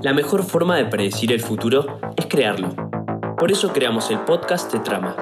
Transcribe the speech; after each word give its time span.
La 0.00 0.12
mejor 0.12 0.44
forma 0.44 0.76
de 0.76 0.84
predecir 0.84 1.32
el 1.32 1.40
futuro 1.40 1.98
es 2.16 2.26
crearlo. 2.26 2.68
Por 3.36 3.50
eso 3.50 3.72
creamos 3.72 4.12
el 4.12 4.20
podcast 4.20 4.72
de 4.72 4.78
Trama, 4.78 5.16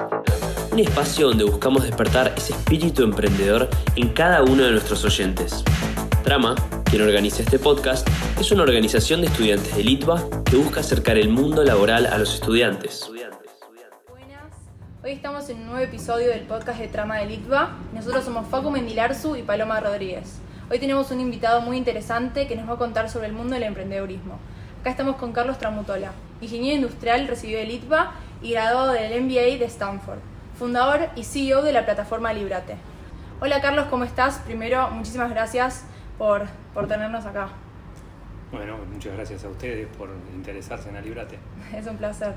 un 0.71 0.77
espacio 0.77 1.29
donde 1.29 1.45
buscamos 1.45 1.81
despertar 1.81 2.31
ese 2.37 2.53
espíritu 2.53 3.01
emprendedor 3.01 3.69
en 3.95 4.09
cada 4.09 4.43
uno 4.43 4.63
de 4.63 4.71
nuestros 4.71 5.03
oyentes. 5.03 5.63
Trama, 6.23 6.53
quien 6.85 7.01
organiza 7.01 7.41
este 7.41 7.57
podcast, 7.57 8.07
es 8.39 8.51
una 8.51 8.61
organización 8.61 9.21
de 9.21 9.27
estudiantes 9.27 9.75
de 9.75 9.83
Litva 9.83 10.23
que 10.45 10.57
busca 10.57 10.81
acercar 10.81 11.17
el 11.17 11.29
mundo 11.29 11.63
laboral 11.63 12.05
a 12.05 12.19
los 12.19 12.35
estudiantes. 12.35 13.09
Hoy 15.03 15.11
estamos 15.11 15.49
en 15.49 15.57
un 15.61 15.67
nuevo 15.67 15.81
episodio 15.81 16.27
del 16.29 16.41
podcast 16.41 16.79
de 16.79 16.87
Trama 16.87 17.17
de 17.17 17.25
Litva. 17.25 17.77
Nosotros 17.95 18.23
somos 18.23 18.45
Facu 18.47 18.69
Mendilarzu 18.69 19.37
y 19.37 19.41
Paloma 19.41 19.79
Rodríguez. 19.79 20.39
Hoy 20.69 20.77
tenemos 20.77 21.09
un 21.09 21.19
invitado 21.19 21.61
muy 21.61 21.77
interesante 21.77 22.45
que 22.45 22.55
nos 22.55 22.69
va 22.69 22.73
a 22.73 22.77
contar 22.77 23.09
sobre 23.09 23.25
el 23.27 23.33
mundo 23.33 23.55
del 23.55 23.63
emprendedurismo. 23.63 24.37
Acá 24.87 24.91
estamos 24.93 25.17
con 25.17 25.33
Carlos 25.33 25.57
Tramutola, 25.57 26.13
ingeniero 26.39 26.77
industrial 26.77 27.27
recibido 27.27 27.59
de 27.59 27.65
Litva 27.65 28.13
y 28.41 28.53
graduado 28.53 28.93
del 28.93 29.21
MBA 29.21 29.59
de 29.59 29.65
Stanford, 29.65 30.19
fundador 30.57 31.09
y 31.17 31.25
CEO 31.25 31.61
de 31.61 31.73
la 31.73 31.83
plataforma 31.83 32.31
Librate. 32.31 32.77
Hola 33.41 33.59
Carlos, 33.59 33.87
¿cómo 33.89 34.05
estás? 34.05 34.37
Primero, 34.45 34.89
muchísimas 34.91 35.29
gracias 35.29 35.83
por, 36.17 36.43
por 36.73 36.87
tenernos 36.87 37.25
acá. 37.25 37.49
Bueno, 38.49 38.77
muchas 38.89 39.13
gracias 39.13 39.43
a 39.43 39.49
ustedes 39.49 39.89
por 39.97 40.07
interesarse 40.33 40.87
en 40.87 40.95
la 40.95 41.01
Librate. 41.01 41.37
Es 41.75 41.85
un 41.85 41.97
placer. 41.97 42.35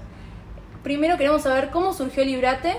Primero 0.82 1.16
queremos 1.16 1.42
saber 1.42 1.70
cómo 1.70 1.92
surgió 1.92 2.24
Librate 2.24 2.78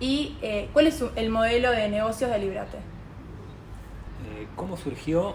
y 0.00 0.36
eh, 0.42 0.68
cuál 0.74 0.86
es 0.86 1.02
el 1.16 1.30
modelo 1.30 1.70
de 1.70 1.88
negocios 1.88 2.30
de 2.30 2.38
Librate. 2.40 2.76
Eh, 2.76 4.46
¿Cómo 4.54 4.76
surgió? 4.76 5.34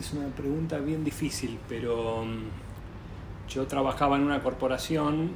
Es 0.00 0.12
una 0.12 0.26
pregunta 0.34 0.78
bien 0.78 1.04
difícil, 1.04 1.60
pero 1.68 2.24
mm, 2.24 2.61
yo 3.54 3.66
trabajaba 3.66 4.16
en 4.16 4.22
una 4.22 4.42
corporación 4.42 5.32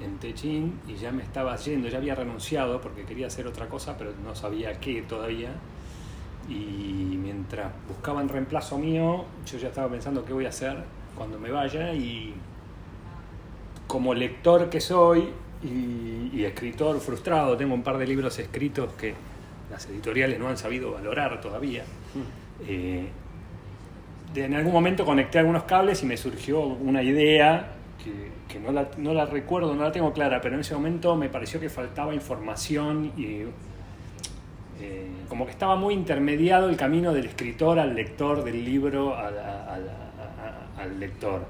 en, 0.00 0.04
en 0.04 0.18
Techín 0.18 0.80
y 0.86 0.94
ya 0.94 1.12
me 1.12 1.22
estaba 1.22 1.56
yendo, 1.56 1.88
ya 1.88 1.98
había 1.98 2.14
renunciado 2.14 2.80
porque 2.80 3.04
quería 3.04 3.26
hacer 3.26 3.46
otra 3.46 3.68
cosa, 3.68 3.96
pero 3.96 4.12
no 4.24 4.34
sabía 4.34 4.78
qué 4.80 5.02
todavía. 5.02 5.50
Y 6.48 7.16
mientras 7.16 7.72
buscaban 7.88 8.28
reemplazo 8.28 8.78
mío, 8.78 9.24
yo 9.46 9.58
ya 9.58 9.68
estaba 9.68 9.88
pensando 9.88 10.24
qué 10.24 10.32
voy 10.32 10.46
a 10.46 10.50
hacer 10.50 10.76
cuando 11.16 11.38
me 11.38 11.50
vaya 11.50 11.94
y 11.94 12.34
como 13.86 14.14
lector 14.14 14.68
que 14.68 14.80
soy 14.80 15.28
y, 15.62 16.30
y 16.34 16.44
escritor 16.44 17.00
frustrado, 17.00 17.56
tengo 17.56 17.74
un 17.74 17.82
par 17.82 17.96
de 17.96 18.06
libros 18.06 18.38
escritos 18.38 18.92
que 18.94 19.14
las 19.70 19.86
editoriales 19.86 20.38
no 20.38 20.48
han 20.48 20.56
sabido 20.58 20.92
valorar 20.92 21.40
todavía. 21.40 21.84
Eh, 22.66 23.08
de- 24.34 24.44
en 24.44 24.54
algún 24.54 24.72
momento 24.72 25.04
conecté 25.04 25.38
algunos 25.38 25.64
cables 25.64 26.02
y 26.02 26.06
me 26.06 26.16
surgió 26.16 26.60
una 26.60 27.02
idea 27.02 27.72
que, 28.02 28.12
que 28.52 28.60
no, 28.60 28.72
la, 28.72 28.88
no 28.98 29.14
la 29.14 29.26
recuerdo, 29.26 29.74
no 29.74 29.82
la 29.84 29.92
tengo 29.92 30.12
clara, 30.12 30.40
pero 30.40 30.54
en 30.56 30.60
ese 30.62 30.74
momento 30.74 31.16
me 31.16 31.28
pareció 31.28 31.60
que 31.60 31.70
faltaba 31.70 32.14
información 32.14 33.12
y 33.16 33.42
eh, 34.80 35.06
como 35.28 35.44
que 35.46 35.52
estaba 35.52 35.76
muy 35.76 35.94
intermediado 35.94 36.68
el 36.68 36.76
camino 36.76 37.12
del 37.12 37.26
escritor 37.26 37.78
al 37.78 37.94
lector, 37.94 38.44
del 38.44 38.64
libro 38.64 39.14
a 39.14 39.30
al 40.78 40.98
lector. 41.00 41.46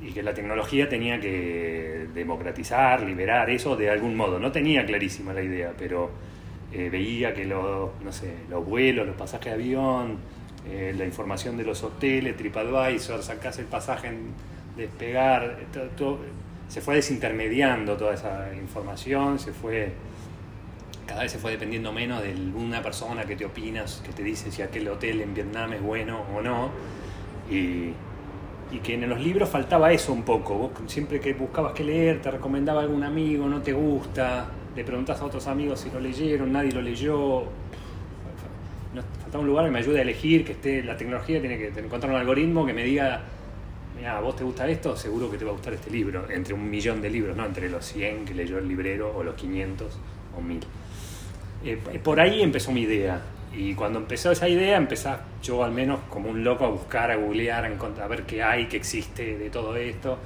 Y 0.00 0.12
que 0.12 0.22
la 0.22 0.34
tecnología 0.34 0.88
tenía 0.88 1.20
que 1.20 2.08
democratizar, 2.14 3.02
liberar 3.02 3.50
eso 3.50 3.76
de 3.76 3.88
algún 3.90 4.16
modo. 4.16 4.38
No 4.40 4.50
tenía 4.50 4.84
clarísima 4.84 5.32
la 5.32 5.42
idea, 5.42 5.72
pero 5.78 6.10
eh, 6.72 6.88
veía 6.90 7.34
que 7.34 7.44
los, 7.44 7.90
no 8.02 8.12
sé, 8.12 8.34
los 8.50 8.64
vuelos, 8.66 9.06
los 9.06 9.14
pasajes 9.16 9.46
de 9.46 9.52
avión, 9.62 10.16
eh, 10.68 10.94
la 10.96 11.04
información 11.04 11.56
de 11.56 11.64
los 11.64 11.82
hoteles, 11.82 12.36
TripAdvisor, 12.36 13.22
sacás 13.22 13.58
el 13.58 13.66
pasaje 13.66 14.08
en 14.08 14.32
despegar, 14.76 15.58
eh, 15.60 15.66
to- 15.72 15.88
to- 15.96 16.20
se 16.68 16.80
fue 16.80 16.94
desintermediando 16.96 17.96
toda 17.96 18.14
esa 18.14 18.48
información, 18.54 19.38
se 19.38 19.52
fue 19.52 19.92
cada 21.06 21.22
vez 21.22 21.32
se 21.32 21.38
fue 21.38 21.50
dependiendo 21.52 21.92
menos 21.92 22.22
de 22.22 22.32
una 22.54 22.82
persona 22.82 23.24
que 23.24 23.36
te 23.36 23.44
opinas, 23.44 24.02
que 24.06 24.12
te 24.12 24.22
dice 24.22 24.50
si 24.50 24.62
aquel 24.62 24.88
hotel 24.88 25.20
en 25.20 25.34
Vietnam 25.34 25.72
es 25.74 25.82
bueno 25.82 26.20
o 26.34 26.40
no. 26.40 26.70
Y, 27.50 27.92
y 28.74 28.78
que 28.82 28.94
en 28.94 29.08
los 29.08 29.20
libros 29.20 29.48
faltaba 29.48 29.92
eso 29.92 30.12
un 30.12 30.22
poco. 30.22 30.54
Vos 30.54 30.70
siempre 30.86 31.20
que 31.20 31.34
buscabas 31.34 31.72
que 31.74 31.84
leer, 31.84 32.22
te 32.22 32.30
recomendaba 32.30 32.80
algún 32.82 33.02
amigo, 33.04 33.46
no 33.48 33.60
te 33.60 33.72
gusta, 33.72 34.46
le 34.74 34.84
preguntas 34.84 35.20
a 35.20 35.24
otros 35.26 35.46
amigos 35.48 35.80
si 35.80 35.90
lo 35.90 36.00
leyeron, 36.00 36.52
nadie 36.52 36.72
lo 36.72 36.80
leyó. 36.80 37.42
Faltaba 39.32 39.44
un 39.44 39.48
lugar 39.48 39.64
que 39.64 39.70
me 39.70 39.78
ayude 39.78 39.98
a 40.00 40.02
elegir, 40.02 40.44
que 40.44 40.52
esté 40.52 40.82
la 40.82 40.94
tecnología, 40.94 41.40
tiene 41.40 41.56
que 41.56 41.68
encontrar 41.80 42.12
un 42.12 42.18
algoritmo 42.18 42.66
que 42.66 42.74
me 42.74 42.84
diga, 42.84 43.22
mira, 43.96 44.20
vos 44.20 44.36
te 44.36 44.44
gusta 44.44 44.68
esto, 44.68 44.94
seguro 44.94 45.30
que 45.30 45.38
te 45.38 45.44
va 45.46 45.52
a 45.52 45.54
gustar 45.54 45.72
este 45.72 45.90
libro, 45.90 46.30
entre 46.30 46.52
un 46.52 46.68
millón 46.68 47.00
de 47.00 47.08
libros, 47.08 47.34
no 47.34 47.46
entre 47.46 47.70
los 47.70 47.82
100 47.82 48.26
que 48.26 48.34
leyó 48.34 48.58
el 48.58 48.68
librero 48.68 49.10
o 49.16 49.22
los 49.22 49.34
500 49.34 49.98
o 50.36 50.42
1000. 50.42 50.60
Eh, 51.64 52.00
por 52.04 52.20
ahí 52.20 52.42
empezó 52.42 52.72
mi 52.72 52.82
idea. 52.82 53.22
Y 53.56 53.72
cuando 53.74 54.00
empezó 54.00 54.30
esa 54.30 54.50
idea, 54.50 54.76
empecé 54.76 55.08
yo 55.42 55.64
al 55.64 55.72
menos 55.72 56.00
como 56.10 56.28
un 56.28 56.44
loco 56.44 56.66
a 56.66 56.68
buscar, 56.68 57.10
a 57.10 57.16
googlear, 57.16 57.64
a 57.64 58.08
ver 58.08 58.24
qué 58.24 58.42
hay, 58.42 58.66
qué 58.66 58.76
existe 58.76 59.38
de 59.38 59.48
todo 59.48 59.76
esto. 59.76 60.18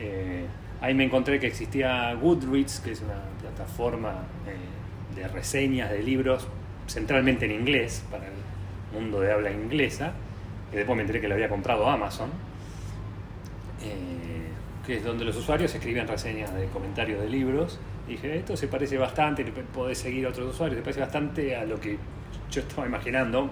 Eh, 0.00 0.44
ahí 0.80 0.92
me 0.94 1.04
encontré 1.04 1.38
que 1.38 1.46
existía 1.46 2.12
Goodreads, 2.14 2.80
que 2.80 2.90
es 2.90 3.00
una 3.00 3.22
plataforma 3.40 4.24
eh, 4.48 5.20
de 5.20 5.28
reseñas 5.28 5.92
de 5.92 6.02
libros, 6.02 6.48
centralmente 6.92 7.44
en 7.44 7.52
inglés, 7.52 8.04
para 8.10 8.24
el 8.26 8.32
mundo 8.92 9.20
de 9.20 9.32
habla 9.32 9.50
inglesa. 9.50 10.12
Que 10.70 10.78
después 10.78 10.96
me 10.96 11.02
enteré 11.02 11.20
que 11.20 11.28
lo 11.28 11.34
había 11.34 11.48
comprado 11.48 11.88
Amazon. 11.88 12.30
Eh, 13.82 14.48
que 14.86 14.96
es 14.96 15.04
donde 15.04 15.24
los 15.24 15.36
usuarios 15.36 15.74
escriben 15.74 16.06
reseñas 16.06 16.54
de 16.54 16.66
comentarios 16.66 17.20
de 17.20 17.28
libros. 17.28 17.78
Y 18.08 18.12
dije, 18.12 18.36
esto 18.36 18.56
se 18.56 18.68
parece 18.68 18.98
bastante, 18.98 19.44
podés 19.44 19.98
seguir 19.98 20.26
a 20.26 20.30
otros 20.30 20.54
usuarios, 20.54 20.78
se 20.78 20.82
parece 20.82 21.00
bastante 21.00 21.56
a 21.56 21.64
lo 21.64 21.78
que 21.80 21.96
yo 22.50 22.60
estaba 22.60 22.86
imaginando. 22.86 23.50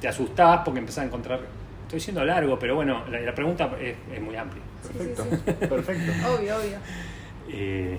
Te 0.00 0.08
asustás 0.08 0.60
porque 0.64 0.80
empezás 0.80 1.04
a 1.04 1.06
encontrar... 1.06 1.40
Estoy 1.82 2.00
siendo 2.00 2.24
largo, 2.24 2.56
pero 2.56 2.76
bueno, 2.76 3.02
la, 3.10 3.20
la 3.20 3.34
pregunta 3.34 3.70
es, 3.80 3.96
es 4.12 4.20
muy 4.20 4.36
amplia. 4.36 4.62
Sí, 4.82 4.88
sí, 4.92 4.98
Perfecto, 4.98 5.24
sí. 5.30 5.66
perfecto. 5.66 6.12
Obvio, 6.28 6.56
obvio. 6.56 6.78
Eh, 7.48 7.98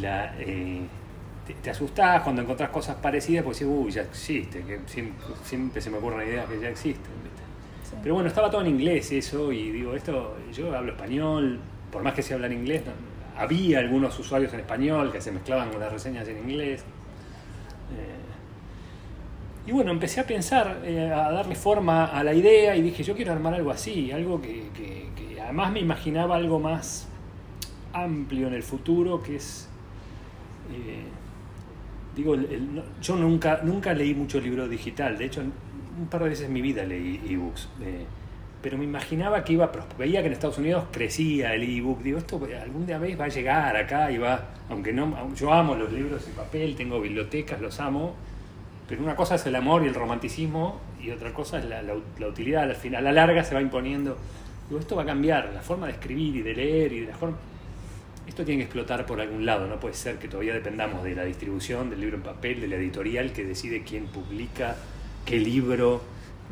la, 0.00 0.34
eh, 0.38 0.82
te, 1.46 1.54
te 1.54 1.70
asustás 1.70 2.22
cuando 2.22 2.42
encontrás 2.42 2.70
cosas 2.70 2.96
parecidas 2.96 3.44
porque 3.44 3.60
decís, 3.64 3.74
uy, 3.76 3.90
ya 3.92 4.02
existe, 4.02 4.62
que 4.62 4.80
siempre, 4.86 5.26
siempre 5.44 5.80
se 5.80 5.90
me 5.90 5.98
ocurren 5.98 6.28
ideas 6.28 6.48
que 6.48 6.60
ya 6.60 6.68
existen. 6.68 7.12
¿viste? 7.22 7.42
Sí. 7.90 7.96
Pero 8.02 8.14
bueno, 8.14 8.28
estaba 8.28 8.50
todo 8.50 8.60
en 8.62 8.68
inglés 8.68 9.10
eso 9.12 9.52
y 9.52 9.70
digo, 9.70 9.94
esto, 9.94 10.36
yo 10.52 10.74
hablo 10.76 10.92
español, 10.92 11.58
por 11.90 12.02
más 12.02 12.14
que 12.14 12.22
se 12.22 12.34
habla 12.34 12.46
en 12.46 12.54
inglés, 12.54 12.82
no- 12.86 13.12
había 13.40 13.78
algunos 13.78 14.18
usuarios 14.18 14.52
en 14.52 14.60
español 14.60 15.10
que 15.10 15.20
se 15.20 15.32
mezclaban 15.32 15.70
con 15.70 15.80
las 15.80 15.90
reseñas 15.92 16.28
en 16.28 16.38
inglés. 16.38 16.82
Eh, 16.82 18.18
y 19.66 19.72
bueno, 19.72 19.90
empecé 19.92 20.20
a 20.20 20.26
pensar, 20.26 20.80
eh, 20.84 21.10
a 21.10 21.30
darle 21.30 21.54
forma 21.54 22.06
a 22.06 22.24
la 22.24 22.34
idea 22.34 22.74
y 22.76 22.82
dije, 22.82 23.02
yo 23.04 23.14
quiero 23.14 23.32
armar 23.32 23.54
algo 23.54 23.70
así, 23.70 24.10
algo 24.10 24.40
que, 24.42 24.64
que- 24.76 25.08
que 25.16 25.40
además 25.40 25.70
me 25.72 25.80
imaginaba 25.80 26.36
algo 26.36 26.58
más 26.58 27.06
amplio 27.92 28.48
en 28.48 28.54
el 28.54 28.62
futuro, 28.62 29.22
que 29.22 29.36
es... 29.36 29.68
eh, 30.72 31.04
digo, 32.16 32.36
yo 33.02 33.16
nunca, 33.16 33.60
nunca 33.62 33.94
leí 33.94 34.14
mucho 34.14 34.40
libro 34.40 34.68
digital, 34.68 35.16
de 35.18 35.24
hecho 35.26 35.40
un 35.40 36.06
par 36.08 36.22
de 36.22 36.30
veces 36.30 36.46
en 36.46 36.52
mi 36.52 36.60
vida 36.62 36.84
leí 36.84 37.20
ebooks, 37.28 37.68
eh, 37.82 38.04
pero 38.62 38.78
me 38.78 38.84
imaginaba 38.84 39.42
que 39.44 39.54
iba, 39.54 39.64
a 39.66 39.70
veía 39.98 40.20
que 40.20 40.28
en 40.28 40.32
Estados 40.34 40.58
Unidos 40.58 40.84
crecía 40.92 41.54
el 41.54 41.62
ebook, 41.64 42.00
digo, 42.02 42.18
esto 42.18 42.40
algún 42.62 42.86
día 42.86 42.98
vez 42.98 43.18
va 43.18 43.24
a 43.24 43.28
llegar 43.28 43.76
acá 43.76 44.10
y 44.12 44.18
va, 44.18 44.50
aunque 44.70 44.92
no, 44.92 45.34
yo 45.34 45.52
amo 45.52 45.74
los 45.74 45.92
libros 45.92 46.24
de 46.26 46.32
papel, 46.32 46.76
tengo 46.76 47.00
bibliotecas, 47.00 47.60
los 47.60 47.80
amo, 47.80 48.14
pero 48.88 49.02
una 49.02 49.16
cosa 49.16 49.34
es 49.34 49.44
el 49.46 49.56
amor 49.56 49.82
y 49.82 49.88
el 49.88 49.94
romanticismo 49.94 50.78
y 51.02 51.10
otra 51.10 51.32
cosa 51.32 51.58
es 51.58 51.64
la, 51.64 51.82
la- 51.82 51.94
la 52.18 52.26
utilidad, 52.28 52.62
al 52.64 52.76
final, 52.76 53.06
a 53.06 53.12
la 53.12 53.26
larga 53.26 53.42
se 53.42 53.54
va 53.54 53.60
imponiendo, 53.60 54.16
digo, 54.68 54.78
esto 54.80 54.94
va 54.96 55.02
a 55.02 55.06
cambiar, 55.06 55.50
la 55.52 55.60
forma 55.60 55.86
de 55.86 55.92
escribir 55.94 56.36
y 56.36 56.42
de 56.42 56.54
leer 56.54 56.92
y 56.92 57.00
de 57.00 57.06
la 57.08 57.16
forma... 57.16 57.36
Esto 58.26 58.44
tiene 58.44 58.60
que 58.60 58.64
explotar 58.64 59.04
por 59.04 59.20
algún 59.20 59.44
lado, 59.44 59.66
no 59.66 59.80
puede 59.80 59.94
ser 59.94 60.18
que 60.18 60.28
todavía 60.28 60.54
dependamos 60.54 61.02
de 61.02 61.14
la 61.14 61.24
distribución 61.24 61.90
del 61.90 62.00
libro 62.00 62.16
en 62.16 62.22
papel, 62.22 62.60
de 62.60 62.68
la 62.68 62.76
editorial 62.76 63.32
que 63.32 63.44
decide 63.44 63.82
quién 63.82 64.06
publica, 64.06 64.76
qué 65.26 65.38
libro, 65.38 66.02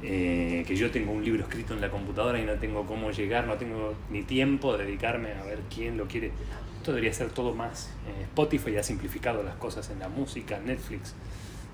eh, 0.02 0.64
que 0.66 0.76
yo 0.76 0.90
tengo 0.90 1.12
un 1.12 1.24
libro 1.24 1.42
escrito 1.42 1.74
en 1.74 1.80
la 1.80 1.90
computadora 1.90 2.40
y 2.40 2.44
no 2.44 2.54
tengo 2.54 2.86
cómo 2.86 3.10
llegar, 3.10 3.46
no 3.46 3.54
tengo 3.54 3.94
ni 4.10 4.22
tiempo 4.22 4.76
de 4.76 4.84
dedicarme 4.84 5.32
a 5.32 5.44
ver 5.44 5.60
quién 5.72 5.96
lo 5.96 6.06
quiere. 6.06 6.32
Esto 6.78 6.92
debería 6.92 7.12
ser 7.12 7.30
todo 7.30 7.54
más. 7.54 7.90
Eh, 8.08 8.22
Spotify 8.22 8.78
ha 8.78 8.82
simplificado 8.82 9.42
las 9.42 9.56
cosas 9.56 9.90
en 9.90 9.98
la 10.00 10.08
música, 10.08 10.58
Netflix, 10.58 11.14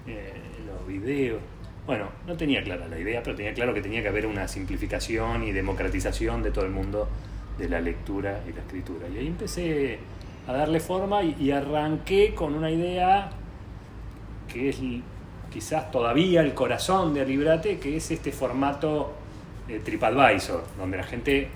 eh, 0.07 0.33
los 0.67 0.87
videos. 0.87 1.41
Bueno, 1.87 2.09
no 2.27 2.37
tenía 2.37 2.63
clara 2.65 2.89
la 2.89 2.99
idea, 2.99 3.23
pero 3.23 3.37
tenía 3.37 3.55
claro 3.55 3.73
que 3.73 3.81
tenía 3.81 4.03
que 4.03 4.09
haber 4.09 4.27
una 4.27 4.49
simplificación 4.49 5.45
y 5.45 5.53
democratización 5.53 6.43
de 6.43 6.51
todo 6.51 6.65
el 6.65 6.73
mundo 6.73 7.09
de 7.59 7.69
la 7.69 7.81
lectura 7.81 8.43
y 8.49 8.53
la 8.53 8.61
escritura. 8.61 9.07
Y 9.09 9.19
ahí 9.19 9.27
empecé 9.27 9.99
a 10.47 10.53
darle 10.53 10.81
forma 10.81 11.23
y, 11.23 11.51
arranqué 11.51 12.35
con 12.35 12.55
una 12.55 12.71
idea 12.71 13.31
que 14.49 14.69
es 14.69 14.81
quizás 15.51 15.91
todavía 15.91 16.43
el 16.43 16.55
corazón 16.55 17.15
de 17.15 17.25
Librate, 17.25 17.79
que 17.79 17.97
es 17.97 18.11
este 18.11 18.31
formato 18.31 19.13
de 19.67 19.81
TripAdvisor, 19.81 20.65
donde 20.79 20.99
la 20.99 21.03
gente 21.03 21.49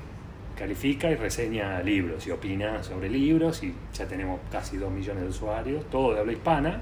califica 0.56 1.10
y 1.10 1.14
reseña 1.14 1.80
libros 1.82 2.26
y 2.26 2.30
opina 2.30 2.82
sobre 2.82 3.08
libros 3.08 3.62
y 3.62 3.74
ya 3.94 4.06
tenemos 4.06 4.40
casi 4.50 4.76
2 4.76 4.90
millones 4.90 5.22
de 5.22 5.28
usuarios, 5.28 5.88
todo 5.88 6.12
de 6.12 6.20
habla 6.20 6.32
hispana. 6.32 6.80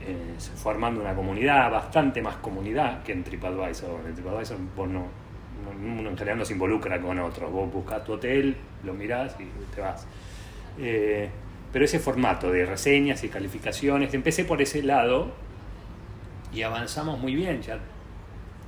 Eh, 0.00 0.36
una 0.64 1.14
comunidad, 1.14 1.70
bastante 1.70 2.22
más 2.22 2.36
comunidad 2.36 3.02
que 3.02 3.12
en 3.12 3.24
TripAdvisor. 3.24 4.00
En 4.06 4.14
TripAdvisor 4.14 4.56
vos 4.76 4.88
no- 4.88 5.25
uno 5.70 6.10
en 6.10 6.16
general 6.18 6.38
no 6.38 6.44
se 6.44 6.52
involucra 6.54 7.00
con 7.00 7.18
otros, 7.18 7.50
vos 7.50 7.72
buscas 7.72 8.04
tu 8.04 8.14
hotel, 8.14 8.56
lo 8.84 8.94
mirás 8.94 9.36
y 9.40 9.44
te 9.74 9.80
vas. 9.80 10.06
Eh, 10.78 11.28
pero 11.72 11.84
ese 11.84 11.98
formato 11.98 12.50
de 12.50 12.64
reseñas 12.64 13.22
y 13.24 13.28
calificaciones, 13.28 14.12
empecé 14.14 14.44
por 14.44 14.62
ese 14.62 14.82
lado 14.82 15.30
y 16.52 16.62
avanzamos 16.62 17.18
muy 17.18 17.34
bien, 17.34 17.60
ya 17.62 17.78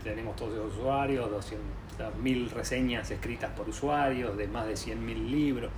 tenemos 0.04 0.36
todos 0.36 0.54
los 0.56 0.74
usuarios, 0.76 1.30
200.000 1.30 2.50
reseñas 2.50 3.10
escritas 3.10 3.50
por 3.52 3.68
usuarios, 3.68 4.36
de 4.36 4.46
más 4.48 4.66
de 4.66 4.76
100.000 4.76 5.30
libros. 5.30 5.70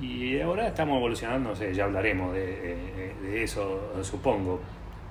Y 0.00 0.40
ahora 0.40 0.68
estamos 0.68 0.96
evolucionando, 0.96 1.50
no 1.50 1.56
sé, 1.56 1.74
ya 1.74 1.84
hablaremos 1.84 2.32
de- 2.34 3.12
de 3.22 3.42
eso, 3.44 3.92
supongo. 4.02 4.60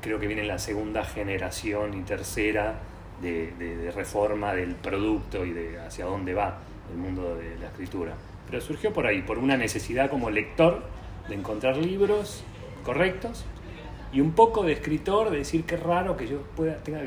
Creo 0.02 0.20
que 0.20 0.28
viene 0.28 0.44
la 0.44 0.58
segunda 0.58 1.04
generación 1.04 1.94
y 1.94 2.02
tercera 2.02 2.76
de, 3.22 3.92
reforma 3.96 4.54
del 4.54 4.76
producto 4.76 5.46
y 5.46 5.52
de 5.52 5.80
hacia 5.80 6.06
dónde 6.06 6.34
va 6.34 6.60
el 6.92 6.98
mundo 6.98 7.36
de 7.36 7.58
la 7.60 7.68
escritura. 7.68 8.14
Pero 8.50 8.62
surgió 8.62 8.92
por 8.92 9.06
ahí, 9.06 9.22
por 9.22 9.38
una 9.38 9.58
necesidad 9.58 10.10
como 10.10 10.30
lector 10.30 10.84
de 11.30 11.36
encontrar 11.36 11.78
libros 11.78 12.44
correctos 12.84 13.46
y 14.12 14.20
un 14.20 14.32
poco 14.32 14.64
de 14.64 14.74
escritor 14.74 15.30
de 15.30 15.38
decir 15.38 15.64
qué 15.64 15.78
raro 15.78 16.18
que 16.18 16.28
yo 16.28 16.42
pueda 16.56 16.78
tenga 16.78 17.02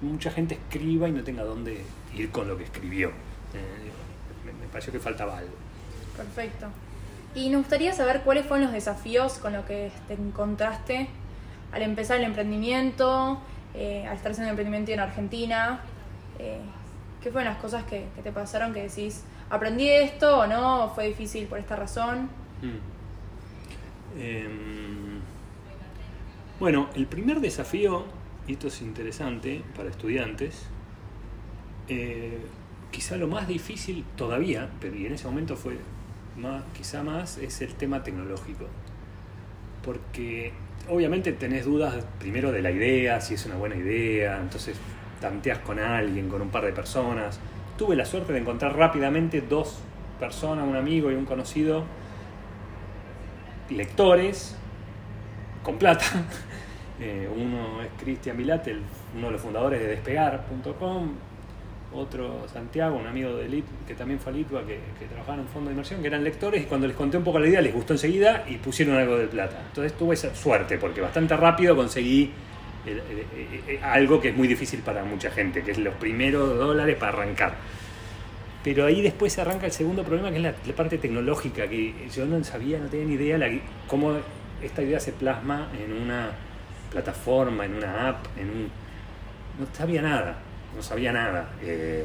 mucha 0.00 0.30
gente 0.30 0.54
escriba 0.54 1.08
y 1.08 1.12
no 1.12 1.24
tenga 1.24 1.42
dónde 1.42 1.82
ir 2.14 2.30
con 2.30 2.46
lo 2.46 2.56
que 2.56 2.64
escribió. 2.64 3.08
Eh, 3.08 3.90
me, 4.44 4.52
me 4.52 4.66
pareció 4.68 4.92
que 4.92 5.00
faltaba 5.00 5.38
algo. 5.38 5.54
Perfecto. 6.16 6.66
Y 7.34 7.48
nos 7.48 7.62
gustaría 7.62 7.92
saber 7.92 8.20
cuáles 8.20 8.46
fueron 8.46 8.66
los 8.66 8.72
desafíos 8.72 9.38
con 9.38 9.52
los 9.52 9.64
que 9.64 9.90
te 10.06 10.14
encontraste 10.14 11.08
al 11.72 11.82
empezar 11.82 12.18
el 12.18 12.24
emprendimiento, 12.24 13.40
eh, 13.74 14.06
al 14.06 14.16
estar 14.16 14.32
haciendo 14.32 14.50
emprendimiento 14.50 14.92
en 14.92 15.00
Argentina. 15.00 15.80
eh, 16.38 16.60
¿Qué 17.24 17.30
fueron 17.30 17.50
las 17.50 17.60
cosas 17.60 17.84
que, 17.84 18.06
te 18.22 18.32
pasaron 18.32 18.74
que 18.74 18.82
decís, 18.82 19.24
aprendí 19.48 19.88
esto 19.88 20.40
o 20.40 20.46
no? 20.46 20.84
¿O 20.84 20.90
fue 20.90 21.08
difícil 21.08 21.46
por 21.46 21.58
esta 21.58 21.74
razón? 21.74 22.28
Mm. 22.60 24.20
Em, 24.20 25.20
bueno, 26.60 26.90
el 26.94 27.06
primer 27.06 27.40
desafío, 27.40 28.04
y 28.46 28.52
esto 28.52 28.68
es 28.68 28.82
interesante 28.82 29.62
para 29.74 29.88
estudiantes, 29.88 30.66
eh, 31.88 32.44
quizá 32.90 33.16
lo 33.16 33.26
más 33.26 33.48
difícil 33.48 34.04
todavía, 34.16 34.68
pero 34.78 34.94
en 34.94 35.14
ese 35.14 35.24
momento 35.24 35.56
fue 35.56 35.78
más, 36.36 36.62
quizá 36.76 37.02
más, 37.02 37.38
es 37.38 37.62
el 37.62 37.74
tema 37.74 38.02
tecnológico. 38.02 38.66
Porque 39.82 40.52
obviamente 40.88 41.32
tenés 41.32 41.64
dudas 41.64 41.94
primero 42.18 42.52
de 42.52 42.62
la 42.62 42.70
idea, 42.70 43.20
si 43.20 43.34
es 43.34 43.46
una 43.46 43.56
buena 43.56 43.76
idea, 43.76 44.38
entonces 44.40 44.76
tanteas 45.20 45.58
con 45.60 45.78
alguien, 45.78 46.28
con 46.28 46.42
un 46.42 46.50
par 46.50 46.64
de 46.64 46.72
personas. 46.72 47.40
Tuve 47.78 47.96
la 47.96 48.04
suerte 48.04 48.32
de 48.32 48.40
encontrar 48.40 48.76
rápidamente 48.76 49.40
dos 49.40 49.78
personas, 50.20 50.66
un 50.66 50.76
amigo 50.76 51.10
y 51.10 51.14
un 51.14 51.24
conocido, 51.24 51.84
lectores 53.70 54.56
con 55.62 55.78
plata. 55.78 56.04
Eh, 57.00 57.28
uno 57.28 57.82
es 57.82 57.88
Cristian 58.00 58.36
Vilat, 58.36 58.68
uno 59.16 59.26
de 59.26 59.32
los 59.32 59.40
fundadores 59.40 59.80
de 59.80 59.88
despegar.com, 59.88 61.14
otro 61.94 62.46
Santiago, 62.52 62.96
un 62.96 63.06
amigo 63.06 63.34
de 63.36 63.48
Lit, 63.48 63.64
que 63.86 63.94
también 63.94 64.18
fue 64.20 64.32
a 64.32 64.34
Litva, 64.36 64.60
que, 64.62 64.78
que 64.98 65.06
trabajaba 65.06 65.34
en 65.34 65.40
un 65.40 65.48
fondo 65.48 65.68
de 65.70 65.74
inversión, 65.74 66.00
que 66.00 66.08
eran 66.08 66.24
lectores 66.24 66.62
y 66.62 66.66
cuando 66.66 66.86
les 66.86 66.96
conté 66.96 67.16
un 67.16 67.24
poco 67.24 67.38
la 67.38 67.46
idea 67.48 67.60
les 67.60 67.72
gustó 67.74 67.92
enseguida 67.94 68.44
y 68.48 68.56
pusieron 68.56 68.96
algo 68.96 69.16
de 69.16 69.26
plata. 69.26 69.62
Entonces 69.68 69.92
tuve 69.96 70.14
esa 70.14 70.34
suerte 70.34 70.78
porque 70.78 71.00
bastante 71.00 71.36
rápido 71.36 71.76
conseguí 71.76 72.30
el- 72.86 72.98
el- 72.98 73.76
el- 73.76 73.84
algo 73.84 74.20
que 74.20 74.28
es 74.30 74.36
muy 74.36 74.46
difícil 74.48 74.80
para 74.80 75.04
mucha 75.04 75.30
gente, 75.30 75.62
que 75.62 75.70
es 75.70 75.78
los 75.78 75.94
primeros 75.94 76.56
dólares 76.58 76.96
para 76.96 77.12
arrancar. 77.12 77.54
Pero 78.62 78.86
ahí 78.86 79.02
después 79.02 79.32
se 79.32 79.40
arranca 79.42 79.66
el 79.66 79.72
segundo 79.72 80.02
problema, 80.04 80.30
que 80.30 80.36
es 80.36 80.42
la, 80.42 80.52
parte 80.74 80.98
tecnológica, 80.98 81.66
que 81.68 81.94
yo 82.14 82.24
no 82.26 82.42
sabía, 82.44 82.78
no 82.78 82.86
tenía 82.86 83.06
ni 83.06 83.14
idea 83.14 83.60
cómo 83.86 84.16
esta 84.62 84.82
idea 84.82 84.98
se 84.98 85.12
plasma 85.12 85.68
en 85.84 85.92
una 85.92 86.30
plataforma, 86.90 87.66
en 87.66 87.74
una 87.74 88.08
app, 88.08 88.26
en 88.38 88.48
un... 88.50 88.62
No 89.58 89.66
sabía 89.72 90.00
nada, 90.00 90.38
no 90.76 90.82
sabía 90.82 91.12
nada. 91.12 91.52
eh, 91.62 92.04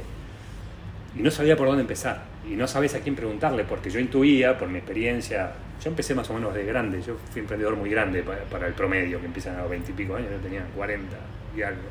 y 1.15 1.21
no 1.21 1.31
sabía 1.31 1.55
por 1.55 1.67
dónde 1.67 1.81
empezar. 1.81 2.23
Y 2.49 2.55
no 2.55 2.67
sabes 2.67 2.95
a 2.95 2.99
quién 2.99 3.15
preguntarle, 3.15 3.63
porque 3.63 3.89
yo 3.89 3.99
intuía, 3.99 4.57
por 4.57 4.69
mi 4.69 4.77
experiencia, 4.77 5.51
yo 5.83 5.89
empecé 5.89 6.15
más 6.15 6.29
o 6.29 6.33
menos 6.33 6.53
de 6.53 6.65
grande, 6.65 7.01
yo 7.01 7.17
fui 7.31 7.41
emprendedor 7.41 7.75
muy 7.75 7.89
grande 7.89 8.23
para, 8.23 8.67
el 8.67 8.73
promedio, 8.73 9.19
que 9.19 9.25
empiezan 9.25 9.55
a 9.55 9.61
los 9.61 9.69
20 9.69 9.91
y 9.91 9.95
pico 9.95 10.15
años, 10.15 10.29
yo 10.31 10.37
tenía 10.37 10.63
40 10.75 11.17
y 11.55 11.61
algo. 11.61 11.81